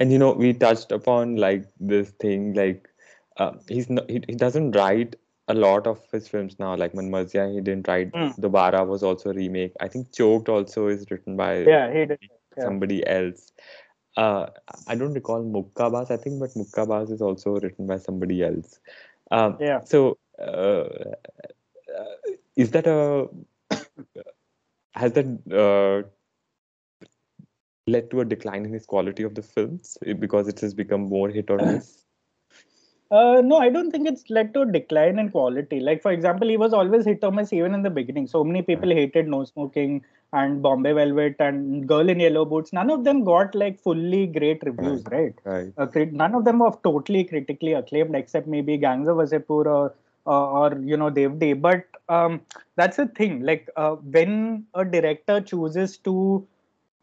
[0.00, 2.88] And you know, we touched upon like this thing, like
[3.36, 5.16] uh, he's not, he, he doesn't write
[5.48, 6.74] a lot of his films now.
[6.74, 8.12] Like Manmarziyaan, he didn't write.
[8.12, 8.38] Mm.
[8.38, 9.72] Dobara was also a remake.
[9.80, 12.18] I think Choked also is written by Yeah, he did.
[12.56, 12.64] Yeah.
[12.64, 13.52] somebody else.
[14.16, 14.46] Uh,
[14.86, 18.78] I don't recall Mukkabaaz, I think, but Mukkabaaz is also written by somebody else.
[19.30, 19.80] Um, Yeah.
[19.84, 20.86] So, uh,
[21.98, 22.14] uh,
[22.56, 23.28] is that a
[24.92, 26.08] has that uh,
[27.88, 31.28] led to a decline in his quality of the films because it has become more
[31.28, 32.03] hit or miss?
[33.14, 35.78] Uh, no, I don't think it's led to a decline in quality.
[35.78, 38.26] Like, for example, he was always hit or miss even in the beginning.
[38.26, 42.72] So many people hated No Smoking and Bombay Velvet and Girl in Yellow Boots.
[42.72, 45.34] None of them got like fully great reviews, right?
[45.44, 45.72] Right.
[45.78, 49.94] Uh, none of them were totally critically acclaimed, except maybe Gangs of Wasseypur or,
[50.26, 51.52] uh, or you know Dev D.
[51.52, 52.40] But um,
[52.74, 53.42] that's the thing.
[53.42, 56.44] Like uh, when a director chooses to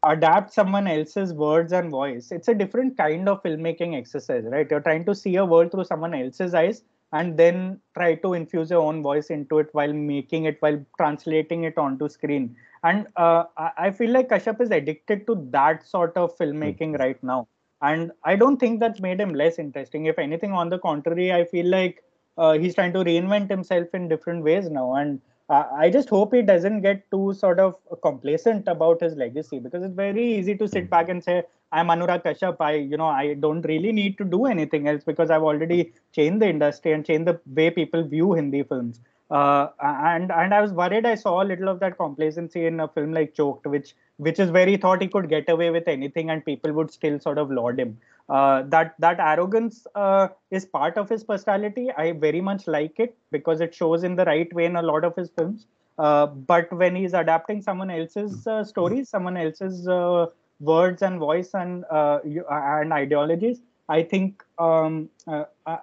[0.04, 2.32] adapt someone else's words and voice.
[2.32, 4.68] It's a different kind of filmmaking exercise right?
[4.70, 6.84] You're trying to see a world through someone else's eyes
[7.14, 11.66] and then try to infuse your own voice into it while making it while translating
[11.66, 12.56] it onto screen.
[12.84, 17.48] And uh, I- feel like kashyap is addicted to that sort of filmmaking right now.
[17.84, 20.06] And i don't think that's made him less interesting.
[20.06, 22.04] If anything on the contrary i feel like
[22.38, 24.94] uh, he's trying to reinvent himself in different ways now.
[24.96, 29.84] And I just hope he doesn't get too sort of complacent about his legacy because
[29.84, 32.58] it's very easy to sit back and say, I'm Anurag Kashyap.
[32.60, 36.42] I, you know, I don't really need to do anything else because I've already changed
[36.42, 39.02] the industry and changed the way people view Hindi films.
[39.32, 42.88] Uh, and and I was worried I saw a little of that complacency in a
[42.90, 46.30] film like Choked, which which is where he thought he could get away with anything
[46.30, 47.98] and people would still sort of laud him.
[48.30, 51.90] Uh, that that arrogance uh, is part of his personality.
[51.98, 55.06] I very much like it because it shows in the right way in a lot
[55.06, 55.66] of his films.
[55.98, 60.26] Uh, but when he's adapting someone else's uh, stories, someone else's uh,
[60.60, 63.62] words and voice and and ideologies,
[63.96, 64.94] I think um,
[65.28, 65.76] uh, I,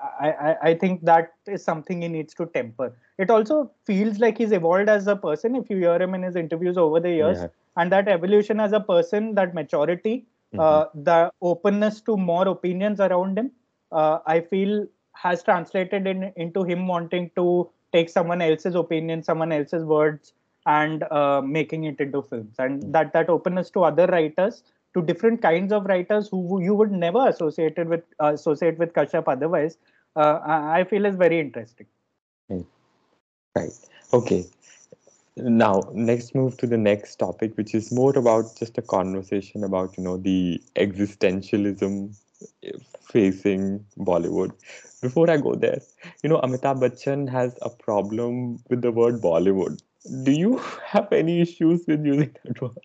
[0.48, 2.88] I, I think that is something he needs to temper.
[3.18, 3.56] It also
[3.90, 5.56] feels like he's evolved as a person.
[5.60, 7.48] If you hear him in his interviews over the years, Yeah.
[7.76, 10.16] and that evolution as a person, that maturity
[10.58, 13.50] uh, the openness to more opinions around him,
[13.92, 14.86] uh, I feel
[15.24, 20.32] has translated in, into him wanting to take someone else's opinion, someone else's words,
[20.66, 22.54] and uh, making it into films.
[22.58, 22.92] And Mm.
[22.96, 24.62] that that openness to other writers,
[24.94, 28.92] to different kinds of writers who you would never associate it with uh, associate with
[28.92, 29.78] Kashyap otherwise,
[30.16, 31.86] uh, I feel is very interesting.
[33.54, 33.72] Right.
[34.12, 34.44] Okay.
[35.36, 39.96] Now, next move to the next topic, which is more about just a conversation about,
[39.96, 42.16] you know, the existentialism
[43.02, 44.52] facing Bollywood.
[45.00, 45.80] Before I go there,
[46.22, 49.80] you know, Amitabh Bachchan has a problem with the word Bollywood.
[50.24, 52.78] Do you have any issues with using that word?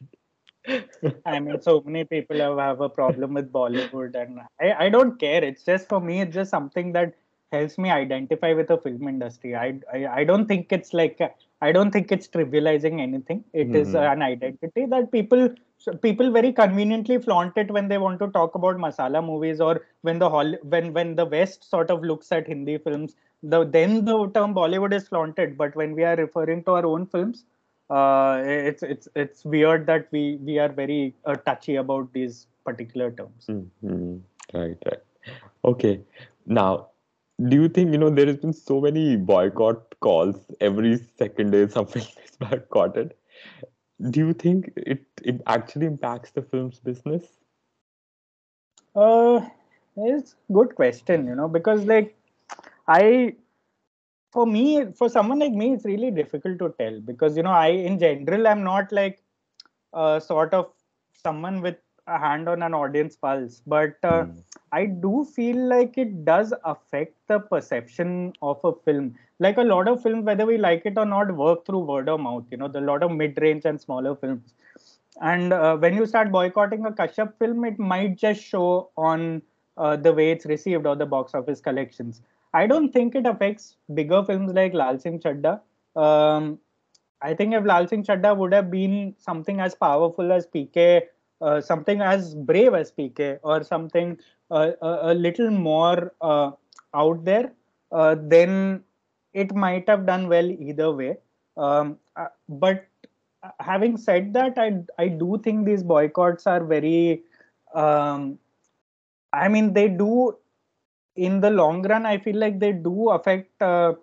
[1.26, 5.20] I mean, so many people have, have a problem with Bollywood, and I, I don't
[5.20, 5.44] care.
[5.44, 7.14] It's just for me, it's just something that
[7.52, 9.56] helps me identify with the film industry.
[9.56, 11.20] I, I, I don't think it's like
[11.62, 13.44] I don't think it's trivializing anything.
[13.54, 14.12] It is Mhm.
[14.14, 15.50] an identity that people
[16.02, 20.20] people very conveniently flaunt it when they want to talk about masala movies or when
[20.20, 23.16] the Hol- when when the West sort of looks at Hindi films.
[23.44, 27.06] The then the term Bollywood is flaunted, but when we are referring to our own
[27.08, 27.46] films,
[27.94, 33.12] uh, it's it's it's weird that we we are very uh, touchy about these particular
[33.12, 33.48] terms.
[33.50, 34.22] Mhm.
[34.54, 35.04] Right, right.
[35.66, 36.02] Okay.
[36.46, 36.90] Now,
[37.50, 41.68] do you think, you know, there has been so many boycott calls every second day
[41.78, 43.14] something is boycotted?
[44.10, 47.24] Do you think it, it actually impacts the film's business?
[48.96, 49.48] Uh,
[49.96, 52.16] it's good question, you know, because like
[52.88, 53.36] I,
[54.34, 57.68] for me, for someone like me, it's really difficult to tell because you know I,
[57.70, 59.22] in general, I'm not like
[59.94, 60.72] uh, sort of
[61.24, 61.78] someone with
[62.08, 64.44] a hand on an audience pulse, but uh, Mm.
[64.72, 69.16] I do feel like it does affect the perception of a film.
[69.40, 72.20] Like a lot of films, whether we like it or not, work through word of
[72.22, 72.46] mouth.
[72.52, 74.54] You know, the lot of mid-range and smaller films.
[75.22, 79.42] And uh, when you start boycotting a Kashyap film, it might just show on
[79.78, 82.22] uh, the way it's received or the box office collections.
[82.54, 85.62] I don't think it affects bigger films like Laal Singh Chaddha.
[85.96, 86.60] Um,
[87.22, 91.04] I think if Laal Singh Chaddha would have been something as powerful as PK,
[91.42, 94.18] uh, something as brave as PK, or something
[94.52, 96.52] uh, a, a little more uh,
[96.94, 97.54] out there,
[97.92, 98.84] uh, then
[99.34, 101.18] it might have done well either way.
[101.58, 102.86] Um, uh, but
[103.44, 107.24] uh, having said that, I I do think these boycotts are very.
[107.74, 108.40] Um,
[109.32, 110.38] I mean, they do
[111.16, 112.06] in the long run.
[112.06, 113.94] I feel like they do affect uh,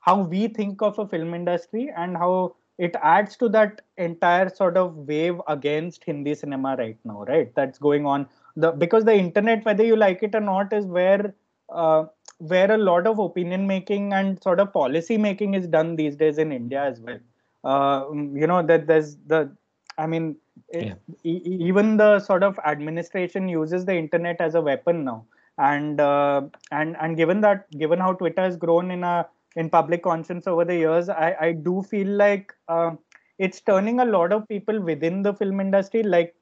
[0.00, 4.76] how we think of a film industry and how it adds to that entire sort
[4.76, 7.54] of wave against Hindi cinema right now, right?
[7.54, 8.28] That's going on.
[8.56, 11.34] The because the internet, whether you like it or not, is where
[11.70, 12.04] uh,
[12.38, 16.38] where a lot of opinion making and sort of policy making is done these days
[16.38, 17.18] in India as well.
[17.64, 19.50] Uh, you know that there's the,
[19.98, 20.36] I mean,
[20.68, 20.94] it, Yeah.
[21.24, 25.24] e- even the sort of administration uses the internet as a weapon now,
[25.58, 29.26] and uh, and and given that, given how Twitter has grown in a
[29.56, 32.92] in public conscience over the years, I, I do feel like uh,
[33.38, 36.34] it's turning a lot of people within the film industry, like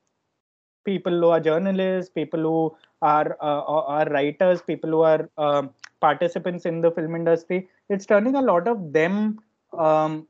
[0.85, 6.67] people who are journalists, people who are uh, are writers, people who are um, participants
[6.67, 7.69] in the film industry.
[7.89, 9.41] It's turning a lot of them
[9.77, 10.27] um,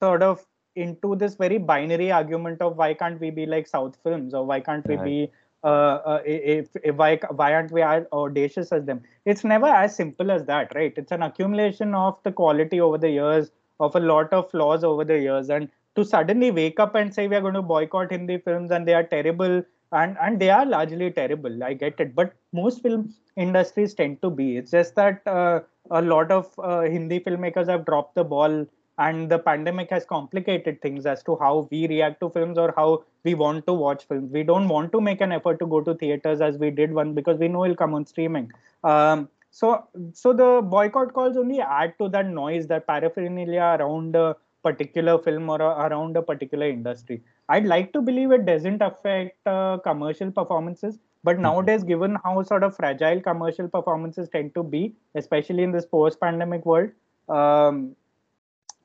[0.00, 0.44] sort of
[0.76, 4.60] into this very binary argument of why can't we be like South films or why
[4.60, 5.30] can't we be
[5.64, 9.02] uh, uh, if, if why why aren't we as audacious as them?
[9.24, 10.92] It's never as simple as that, right?
[10.96, 13.50] It's an accumulation of the quality over the years,
[13.80, 17.28] of a lot of flaws over the years, and to suddenly wake up and say
[17.28, 19.62] we are going to boycott Hindi films and they are terrible,
[19.92, 21.64] and and they are largely terrible.
[21.64, 24.56] I get it, but most film industries tend to be.
[24.58, 25.60] It's just that uh,
[25.90, 28.66] a lot of uh, Hindi filmmakers have dropped the ball
[28.98, 33.04] and the pandemic has complicated things as to how we react to films or how
[33.24, 34.30] we want to watch films.
[34.30, 37.14] We don't want to make an effort to go to theaters as we did one
[37.14, 38.50] because we know it'll come on streaming.
[38.84, 44.36] Um, so so the boycott calls only add to that noise that paraphernalia around a
[44.62, 47.22] particular film or a, around a particular industry.
[47.48, 52.62] I'd like to believe it doesn't affect uh, commercial performances but nowadays given how sort
[52.62, 56.90] of fragile commercial performances tend to be especially in this post pandemic world
[57.28, 57.96] um,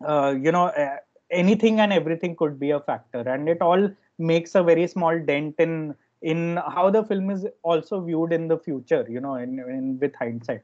[0.06, 0.98] uh, you know uh,
[1.32, 3.22] anything and everything could be a factor.
[3.22, 8.02] And it all makes a very small dent in in how the film is also
[8.02, 10.64] viewed in the future you know in, in with hindsight.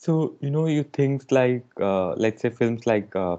[0.00, 3.36] So, you know, you things like, uh, let's say films like uh,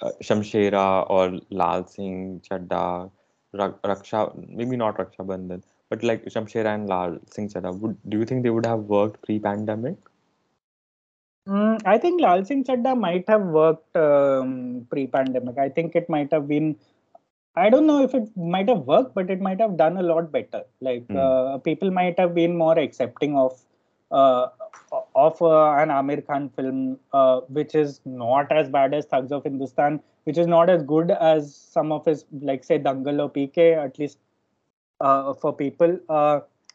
[0.00, 3.10] uh, Shamshera or Laal Singh Chaddha,
[3.52, 8.18] Ra- Raksha, maybe not Raksha Bandhan, but like Shamshera and Laal Singh Chaddha, would do
[8.18, 9.96] you think they would have worked pre-pandemic?
[11.48, 15.58] Mm, I think Laal Singh Chaddha might have worked um, pre-pandemic.
[15.58, 16.76] I think it might have been
[17.56, 20.32] I don't know if it might have worked, but it might have done a lot
[20.32, 20.62] better.
[20.80, 21.16] Like Hmm.
[21.18, 23.60] uh, people might have been more accepting of
[24.10, 24.48] uh,
[25.14, 29.44] of uh, an Aamir Khan film, uh, which is not as bad as Thugs of
[29.44, 33.76] Hindustan, which is not as good as some of his, like say Dangal or PK,
[33.84, 34.18] at least
[35.00, 35.98] uh, for people.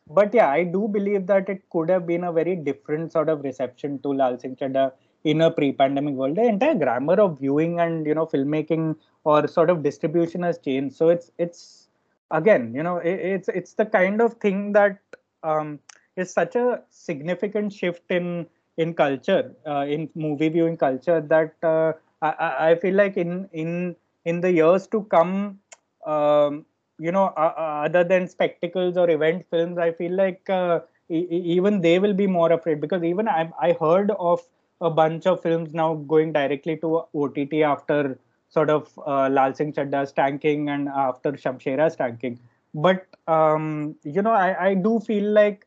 [0.09, 3.43] But yeah, I do believe that it could have been a very different sort of
[3.43, 4.93] reception to Laal Singh Chaddha
[5.23, 6.35] in a pre-pandemic world.
[6.35, 10.95] The entire grammar of viewing and you know filmmaking or sort of distribution has changed.
[10.95, 11.89] So it's it's
[12.31, 14.99] again, you know, it, it's it's the kind of thing that
[15.43, 15.79] um,
[16.15, 18.47] is such a significant shift in
[18.77, 23.47] in culture, uh, in movie viewing culture that uh, I, I I feel like in
[23.53, 23.95] in
[24.25, 25.59] in the years to come.
[26.05, 26.65] Um,
[26.99, 31.81] you know, uh, other than spectacles or event films, I feel like uh, e- even
[31.81, 34.41] they will be more afraid because even I, I heard of
[34.81, 38.17] a bunch of films now going directly to OTT after
[38.49, 42.39] sort of uh, Laal Singh Chaddha's tanking and after Shamshera's tanking.
[42.73, 45.65] But um, you know, I, I do feel like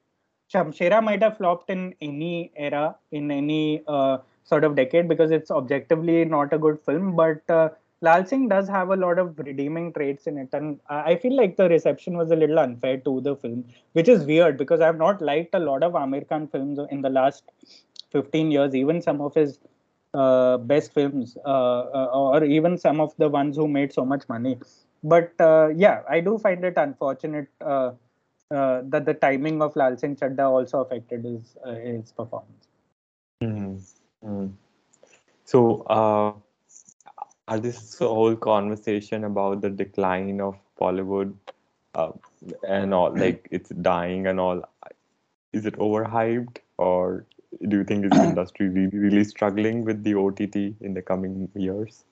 [0.53, 5.51] Shamshera might have flopped in any era, in any uh, sort of decade, because it's
[5.51, 7.16] objectively not a good film.
[7.16, 7.70] But uh,
[8.03, 11.57] Laal Singh does have a lot of redeeming traits in it, and I feel like
[11.57, 15.23] the reception was a little unfair to the film, which is weird because I've not
[15.23, 17.45] liked a lot of Aamir Khan films in the last
[18.11, 19.61] 15 years, even some of his
[20.15, 24.29] uh, best films, uh, uh, or even some of the ones who made so much
[24.29, 24.59] money.
[25.05, 27.93] But uh, yeah, I do find it unfortunate uh,
[28.51, 32.69] that the timing of Laal Singh Chaddha also affected his his performance.
[33.43, 33.81] Mhm.
[34.25, 34.53] Mm.
[35.45, 36.41] So,
[37.49, 41.34] are this whole conversation about the decline of Bollywood
[41.95, 42.12] uh,
[42.66, 44.62] and all, like it's dying and all,
[45.53, 47.26] is it overhyped, or
[47.68, 51.49] do you think is the industry really, really struggling with the OTT in the coming
[51.55, 52.05] years?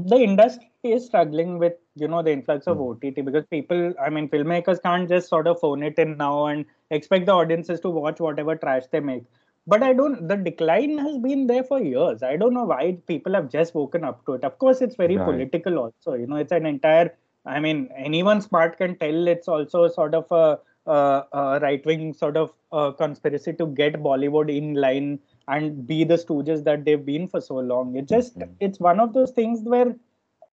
[0.00, 2.96] the industry is struggling with you know the influx of Mm.
[2.96, 6.64] OTT because people, I mean, filmmakers can't just sort of phone it in now and
[6.90, 9.24] expect the audiences to watch whatever trash they make.
[9.66, 10.26] But I don't.
[10.28, 12.22] The decline has been there for years.
[12.22, 14.44] I don't know why people have just woken up to it.
[14.44, 15.26] Of course, it's very Right.
[15.26, 16.14] political also.
[16.14, 17.14] You know, it's an entire.
[17.46, 22.36] I mean, anyone smart can tell it's also sort of a, a, a right-wing sort
[22.36, 22.52] of
[22.98, 27.56] conspiracy to get Bollywood in line and be the stooges that they've been for so
[27.56, 27.96] long.
[27.96, 28.54] It just Mhm.
[28.60, 29.94] it's one of those things where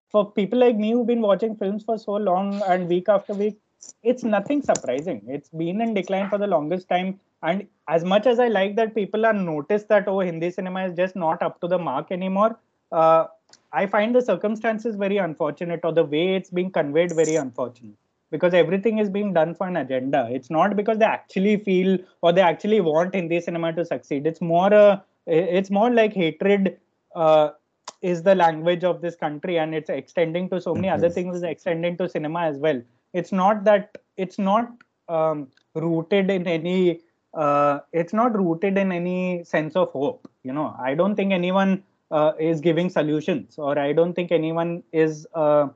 [0.10, 3.58] for people like me who've been watching films for so long and week after week,
[4.04, 5.22] it's nothing surprising.
[5.28, 7.20] It's been in decline for the longest time.
[7.42, 10.94] And as much as I like that people are noticed that oh Hindi cinema is
[10.94, 12.58] just not up to the mark anymore,
[12.92, 13.26] uh,
[13.72, 17.96] I find the circumstances very unfortunate or the way it's being conveyed very unfortunate
[18.32, 20.28] because everything is being done for an agenda.
[20.32, 24.28] It's not because they actually feel or they actually want Hindi cinema to succeed.
[24.28, 26.78] It's more a it's more like hatred
[27.16, 27.50] uh,
[28.02, 31.14] is the language of this country and it's extending to so many other Mhm.
[31.14, 32.82] things is extending to cinema as well
[33.14, 34.70] it's not that it's not
[35.10, 37.02] um, rooted in any
[37.34, 40.76] uh, it's not rooted in any sense of hope you know.
[40.80, 45.68] I don't think anyone uh, is giving solutions or i don't think anyone is uh,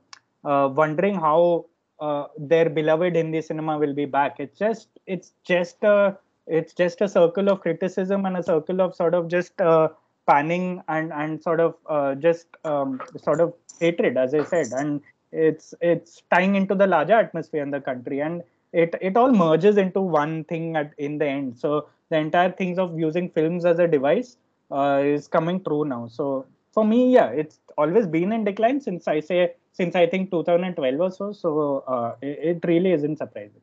[0.44, 1.64] uh, wondering how
[2.00, 4.36] uh, their beloved hindi cinema will be back.
[4.38, 8.94] It's just it's just a it's just a circle of criticism and a circle of
[8.94, 9.88] sort of just uh,
[10.26, 11.76] panning and and sort of
[12.20, 14.72] just um, sort of hatred as i said.
[14.72, 15.00] And
[15.32, 18.20] it's it's tying into the larger atmosphere in the country.
[18.20, 18.42] And
[18.82, 21.58] it it all merges into one thing at in the end.
[21.58, 24.36] So the entire things of using films as a device
[24.70, 26.08] uh, is coming true now.
[26.08, 30.30] So for me yeah it's always been in decline since i say since i think
[30.30, 31.32] 2012 or so.
[31.32, 33.62] So uh, it, it really isn't surprising.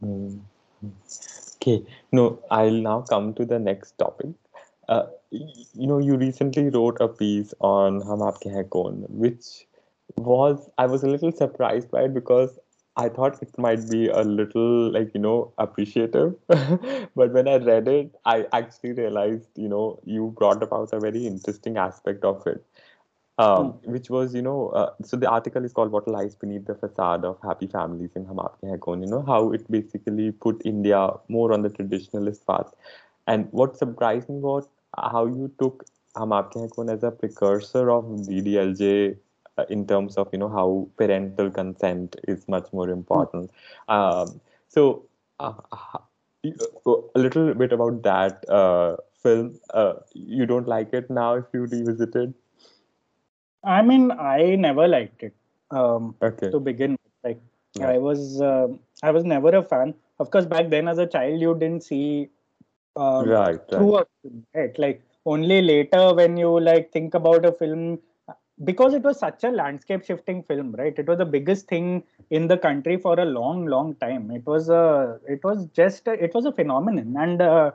[0.00, 0.38] Hmm.
[1.56, 4.28] Okay, no, I'll now come to the next topic.
[4.88, 9.66] Uh, you know, you recently wrote a piece on Hum Aapke Hain Kaun, which
[10.16, 12.58] was I was a little surprised by it because
[12.96, 17.88] I thought it might be a little like you know appreciative, but when I read
[17.88, 22.64] it, I actually realized you know you brought about a very interesting aspect of it
[23.38, 26.74] um, which was, you know, uh, so the article is called What Lies Beneath the
[26.74, 30.62] Facade of Happy Families in Hum Aapke Hain Kaun, you know, how it basically put
[30.64, 32.72] India more on the traditionalist path.
[33.26, 35.84] And what surprised me was how you took
[36.16, 39.18] Hum Aapke Hain Kaun as a precursor of DDLJ
[39.68, 43.50] in terms of, you know, how parental consent is much more important.
[43.88, 45.06] Um, so,
[45.38, 45.98] uh, uh,
[47.14, 49.58] a little bit about that uh, film.
[49.72, 52.34] Uh, you don't like it now if you revisit it?
[53.76, 55.34] i mean i never liked it
[55.78, 56.52] um, Okay.
[56.52, 57.40] to begin with like
[57.74, 57.92] Yeah.
[57.92, 58.66] i was uh,
[59.02, 62.28] i was never a fan of course back then as a child you didn't see
[62.96, 64.00] um, Right, through right.
[64.00, 65.02] a film right like
[65.34, 67.98] only later when you like think about a film
[68.64, 70.98] because it was such a landscape shifting film right?
[70.98, 74.30] It was the biggest thing in the country for a long long time.
[74.30, 77.14] It was a it was just a, it was a phenomenon.
[77.18, 77.72] And uh,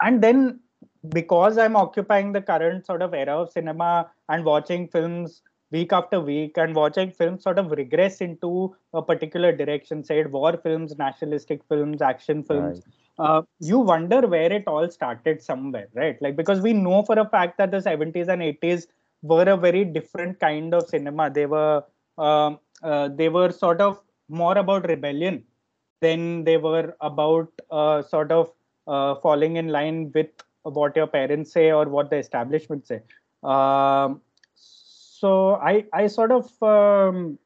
[0.00, 0.60] and then
[1.08, 6.20] because i'm occupying the current sort of era of cinema and watching films week after
[6.20, 11.62] week and watching films sort of regress into a particular direction say war films nationalistic
[11.68, 12.82] films action films
[13.18, 13.26] right.
[13.26, 16.20] uh, you wonder where it all started somewhere right?
[16.20, 18.86] Like because we know for a fact that the 70s and 80s
[19.22, 21.30] were a very different kind of cinema.
[21.30, 21.84] They were
[22.18, 25.44] uh, uh, they were sort of more about rebellion
[26.00, 28.52] than they were about uh, sort of
[28.86, 30.30] uh, falling in line with
[30.62, 33.02] what your parents say or what the establishment say.
[33.42, 34.20] Um,
[34.54, 37.38] so I I sort of um,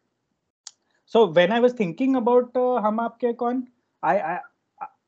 [1.04, 3.66] so when I was thinking about uh, Hum Aapke Kaun,
[4.02, 4.40] I, I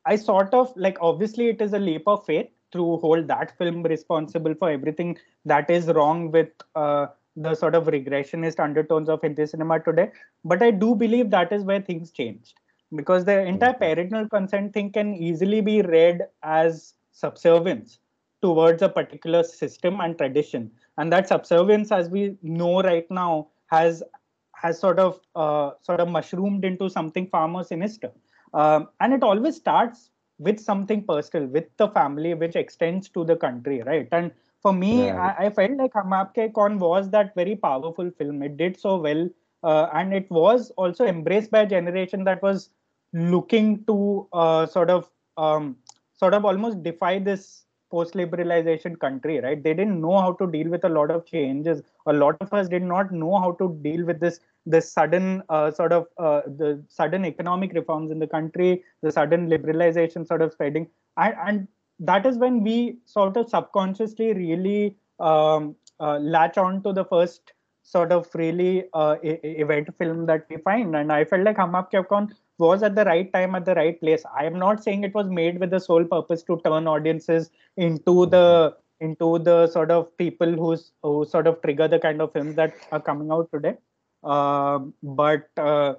[0.05, 3.83] I sort of like obviously it is a leap of faith to hold that film
[3.83, 7.07] responsible for everything that is wrong with uh,
[7.37, 10.11] the sort of regressionist undertones of Hindi cinema today.
[10.45, 12.55] But I do believe that is where things changed.
[12.95, 17.99] Because the entire parental consent thing can easily be read as subservience
[18.43, 20.71] towards a particular system and tradition.
[20.99, 24.03] And that subservience as we know right now has
[24.53, 28.11] has sort of uh, sort of mushroomed into something far more sinister.
[28.55, 33.37] Um, and it always starts with something personal with the family which extends to the
[33.37, 34.09] country right?
[34.13, 34.31] And
[34.63, 38.43] for me I, I, felt like Hum Aapke Kaun was that very powerful film.
[38.43, 39.29] It did so well
[39.63, 42.71] uh, and it was also embraced by a generation that was
[43.13, 45.77] looking to uh, sort of um,
[46.15, 49.63] sort of almost defy this post-liberalization country right?
[49.63, 51.83] They didn't know how to deal with a lot of changes.
[52.07, 55.71] A lot of us did not know how to deal with this the sudden uh,
[55.71, 60.53] sort of uh, the sudden economic reforms in the country, the sudden liberalization sort of
[60.53, 61.69] spreading, and, and
[62.01, 67.53] that is when we sort of subconsciously really um, uh, latch on to the first
[67.83, 70.97] sort of really uh, event film that we find.
[70.97, 71.75] And I felt like Hum
[72.09, 74.25] Kaun was at the right time at the right place.
[74.37, 78.27] I am not saying it was made with the sole purpose to turn audiences into
[78.27, 82.57] the into the sort of people who's who sort of trigger the kind of films
[82.57, 83.77] that are coming out today
[84.27, 85.95] but uh,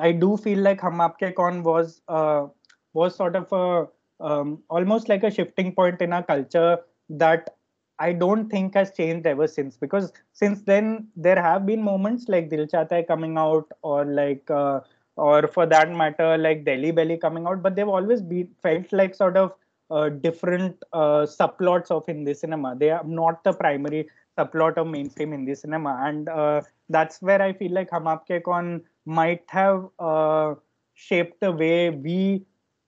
[0.00, 2.46] I do feel like Hum Aapke Kaun was uh,
[2.92, 3.88] was sort of a
[4.20, 6.78] um, almost like a shifting point in our culture
[7.10, 7.56] that
[7.98, 9.76] I don't think has changed ever since.
[9.76, 14.50] Because since then there have been moments like Dil Chahta Hai coming out, or like
[14.50, 14.80] uh,
[15.16, 19.14] or for that matter like Delhi Belly coming out, but they've always been felt like
[19.14, 19.54] sort of
[19.90, 22.74] uh, different uh, subplots of Hindi cinema.
[22.74, 24.08] They are not the primary
[24.38, 28.82] subplot of mainstream Hindi cinema, and uh, that's where I feel like Hum Aapke Kaun
[29.06, 30.54] might have uh,
[30.94, 32.44] shaped the way we,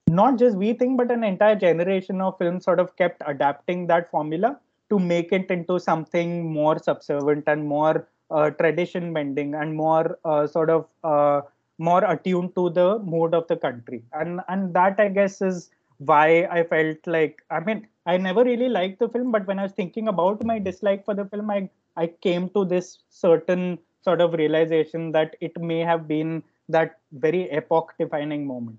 [0.09, 4.11] not just we think, but an entire generation of films sort of kept adapting that
[4.11, 4.59] formula
[4.90, 10.47] to make it into something more subservient and more uh, tradition bending and more uh,
[10.47, 11.40] sort of uh,
[11.78, 14.03] more attuned to the mood of the country.
[14.12, 18.68] And and that I guess is why I felt like I mean I never really
[18.68, 21.68] liked the film, but when I was thinking about my dislike for the film, I
[21.96, 27.50] I came to this certain sort of realization that it may have been that very
[27.50, 28.78] epoch defining moment.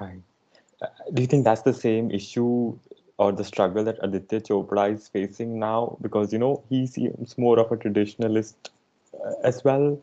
[0.00, 0.22] Right.
[0.82, 2.78] Uh, do you think that's the same issue
[3.18, 5.96] or the struggle that Aditya Chopra is facing now?
[6.00, 8.54] Because, you know, he seems more of a traditionalist
[9.24, 10.00] uh, as well.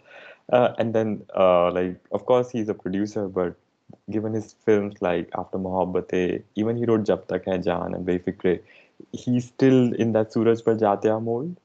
[0.52, 3.56] Uh, and then, uh, like, of course, he's a producer, but
[4.10, 8.62] given his films like After Mohabbatein, even he wrote Jab Tak Hai Jaan and Befikre,
[9.12, 11.58] he's still in that Suraj Barjatya mold.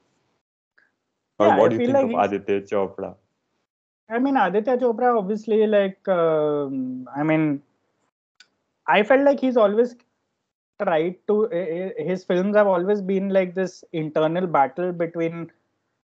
[1.39, 3.15] Or yeah, what do you think like of Aditya Chopra?
[4.09, 7.61] I mean, Aditya Chopra, obviously, like, um, I mean,
[8.87, 9.95] I felt like he's always
[10.81, 11.47] tried to,
[11.97, 15.51] his films have always been like this internal battle between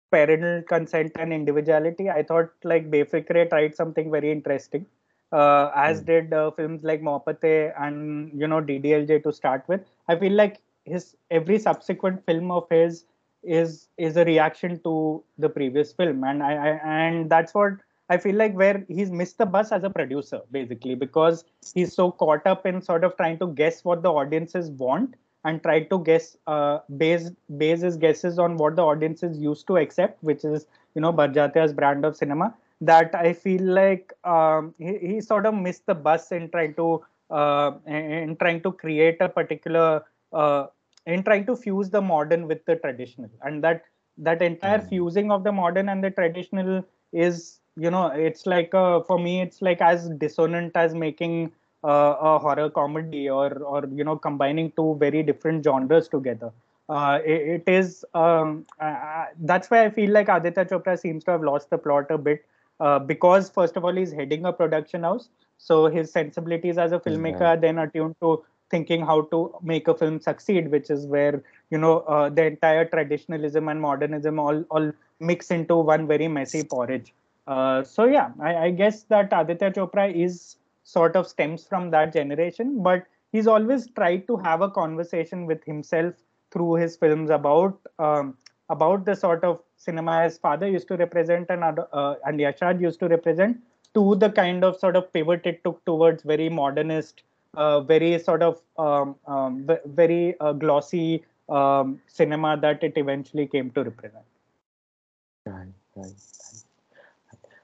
[0.09, 2.09] parental consent and individuality.
[2.09, 4.85] I thought like Befikre tried something very interesting,
[5.33, 6.05] uh, as mm.
[6.05, 9.81] did uh, films like Mohabbatein and, you know, DDLJ to start with.
[10.07, 13.05] I feel like his every subsequent film of his
[13.43, 16.69] is is a reaction to the previous film and I, I,
[17.07, 17.73] and that's what
[18.09, 22.11] i feel like where he's missed the bus as a producer basically because he's so
[22.11, 25.15] caught up in sort of trying to guess what the audiences want
[25.45, 29.77] and try to guess uh, base base his guesses on what the audiences used to
[29.77, 30.65] accept which is
[30.95, 35.53] you know Barjatya's brand of cinema that i feel like um, he, he sort of
[35.53, 40.03] missed the bus in trying to uh, in trying to create a particular
[40.33, 40.67] uh,
[41.05, 43.29] in trying to fuse the modern with the traditional.
[43.41, 43.83] And that
[44.17, 44.89] that entire mm.
[44.89, 49.41] fusing of the modern and the traditional is you know it's like uh, for me
[49.41, 51.51] it's like as dissonant as making
[51.83, 56.51] uh, a horror comedy or or you know combining two very different genres together.
[56.89, 61.31] Uh, it, it is um, uh, that's why I feel like Aditya Chopra seems to
[61.31, 62.45] have lost the plot a bit
[62.79, 66.99] uh, because first of all he's heading a production house, so his sensibilities as a
[66.99, 67.51] filmmaker Yeah.
[67.53, 71.77] are then attuned to thinking how to make a film succeed, which is where you
[71.77, 77.13] know uh, the entire traditionalism and modernism all all mix into one very messy porridge.
[77.47, 82.13] Uh, so yeah, I, I guess that Aditya Chopra is sort of stems from that
[82.13, 86.13] generation, but he's always tried to have a conversation with himself
[86.51, 88.37] through his films about um,
[88.69, 92.99] about the sort of cinema as father used to represent and uh, and Yashad used
[93.01, 93.61] to represent
[93.93, 97.23] to the kind of sort of pivot it took towards very modernist,
[97.55, 103.69] uh, very sort of um, um, very uh, glossy um, cinema that it eventually came
[103.71, 104.23] to represent.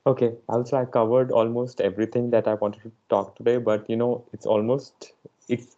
[0.06, 4.24] Okay, also I covered almost everything that I wanted to talk today, but you know,
[4.34, 5.14] it's almost
[5.48, 5.76] it's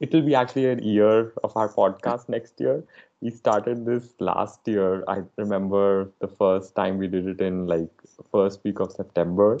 [0.00, 2.82] it'll be actually a year of our podcast next year.
[3.22, 5.04] We started this last year.
[5.08, 7.90] I remember the first time we did it in like
[8.32, 9.58] first week of September.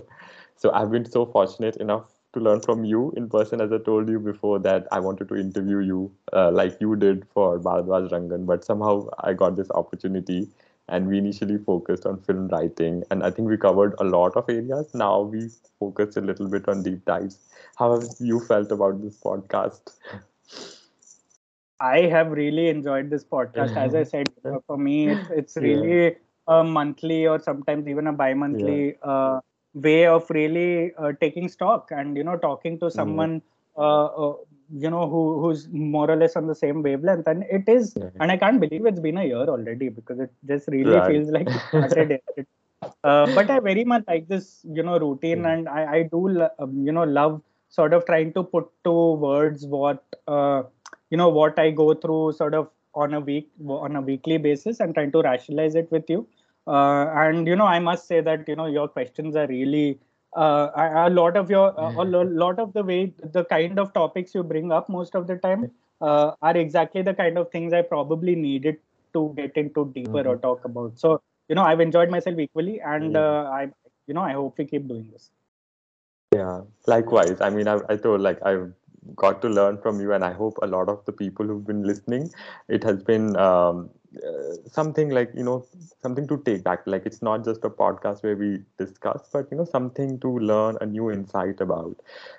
[0.56, 4.08] So I've been so fortunate enough to learn from you in person, as I told
[4.08, 8.46] you before that I wanted to interview you, uh, like you did for Baradwaj Rangan,
[8.46, 10.48] but somehow I got this opportunity
[10.88, 13.04] and we initially focused on film writing.
[13.10, 14.94] And i think we covered a lot of areas.
[14.94, 17.38] Now we focused a little bit on deep dives.
[17.76, 19.92] How have you felt about this podcast
[21.82, 23.72] I have really enjoyed this podcast.
[23.76, 24.30] As I said,
[24.66, 26.16] for me, it's it's really
[26.48, 29.40] a monthly or sometimes even a bi-monthly uh,
[29.74, 33.42] way of really uh, taking stock and you know talking to someone
[33.76, 34.34] uh, uh,
[34.72, 37.26] you know who who's more or less on the same wavelength.
[37.26, 38.20] And it is, Right.
[38.20, 41.12] and I can't believe it's been a year already because it just really Right.
[41.12, 42.46] feels like it.
[43.04, 45.46] Uh, but I very much like this, you know, routine, Mm.
[45.46, 49.66] and I, I do, um, you know, love sort of trying to put to words
[49.66, 50.62] what, uh,
[51.12, 54.80] you know, what I go through sort of on a week, on a weekly basis,
[54.80, 56.26] and trying to rationalize it with you.
[56.66, 59.98] Uh, and you know, I must say that you know your questions are really
[60.36, 60.68] uh,
[61.08, 62.06] a lot of your uh, a
[62.44, 65.70] lot of the way the kind of topics you bring up most of the time
[66.00, 68.78] uh, are exactly the kind of things I probably needed
[69.12, 70.98] to get into deeper or talk about.
[70.98, 73.70] So you know, I've enjoyed myself equally, and uh, I
[74.06, 75.30] you know I hope we keep doing this.
[76.34, 78.72] yeah likewise i mean I, I told like i've
[79.16, 81.82] got to learn from you and i hope a lot of the people who've been
[81.82, 82.30] listening
[82.68, 83.90] it has been um,
[84.26, 85.64] uh, something like you know
[86.00, 86.80] something to take back.
[86.86, 90.76] Like it's not just a podcast where we discuss but you know something to learn
[90.80, 91.96] a new insight about.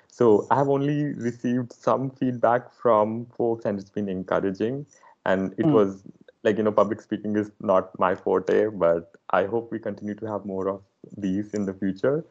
[0.08, 4.86] So i have only received some feedback from folks and it's been encouraging.
[5.24, 5.72] And it Mm.
[5.72, 6.04] was
[6.42, 10.26] like you know public speaking is not my forte but i hope we continue to
[10.26, 10.82] have more of
[11.16, 12.24] these in the future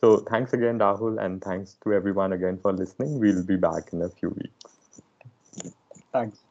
[0.00, 4.02] so thanks again rahul and thanks to everyone again for listening we'll be back in
[4.02, 4.68] a few weeks
[6.12, 6.47] Thanks.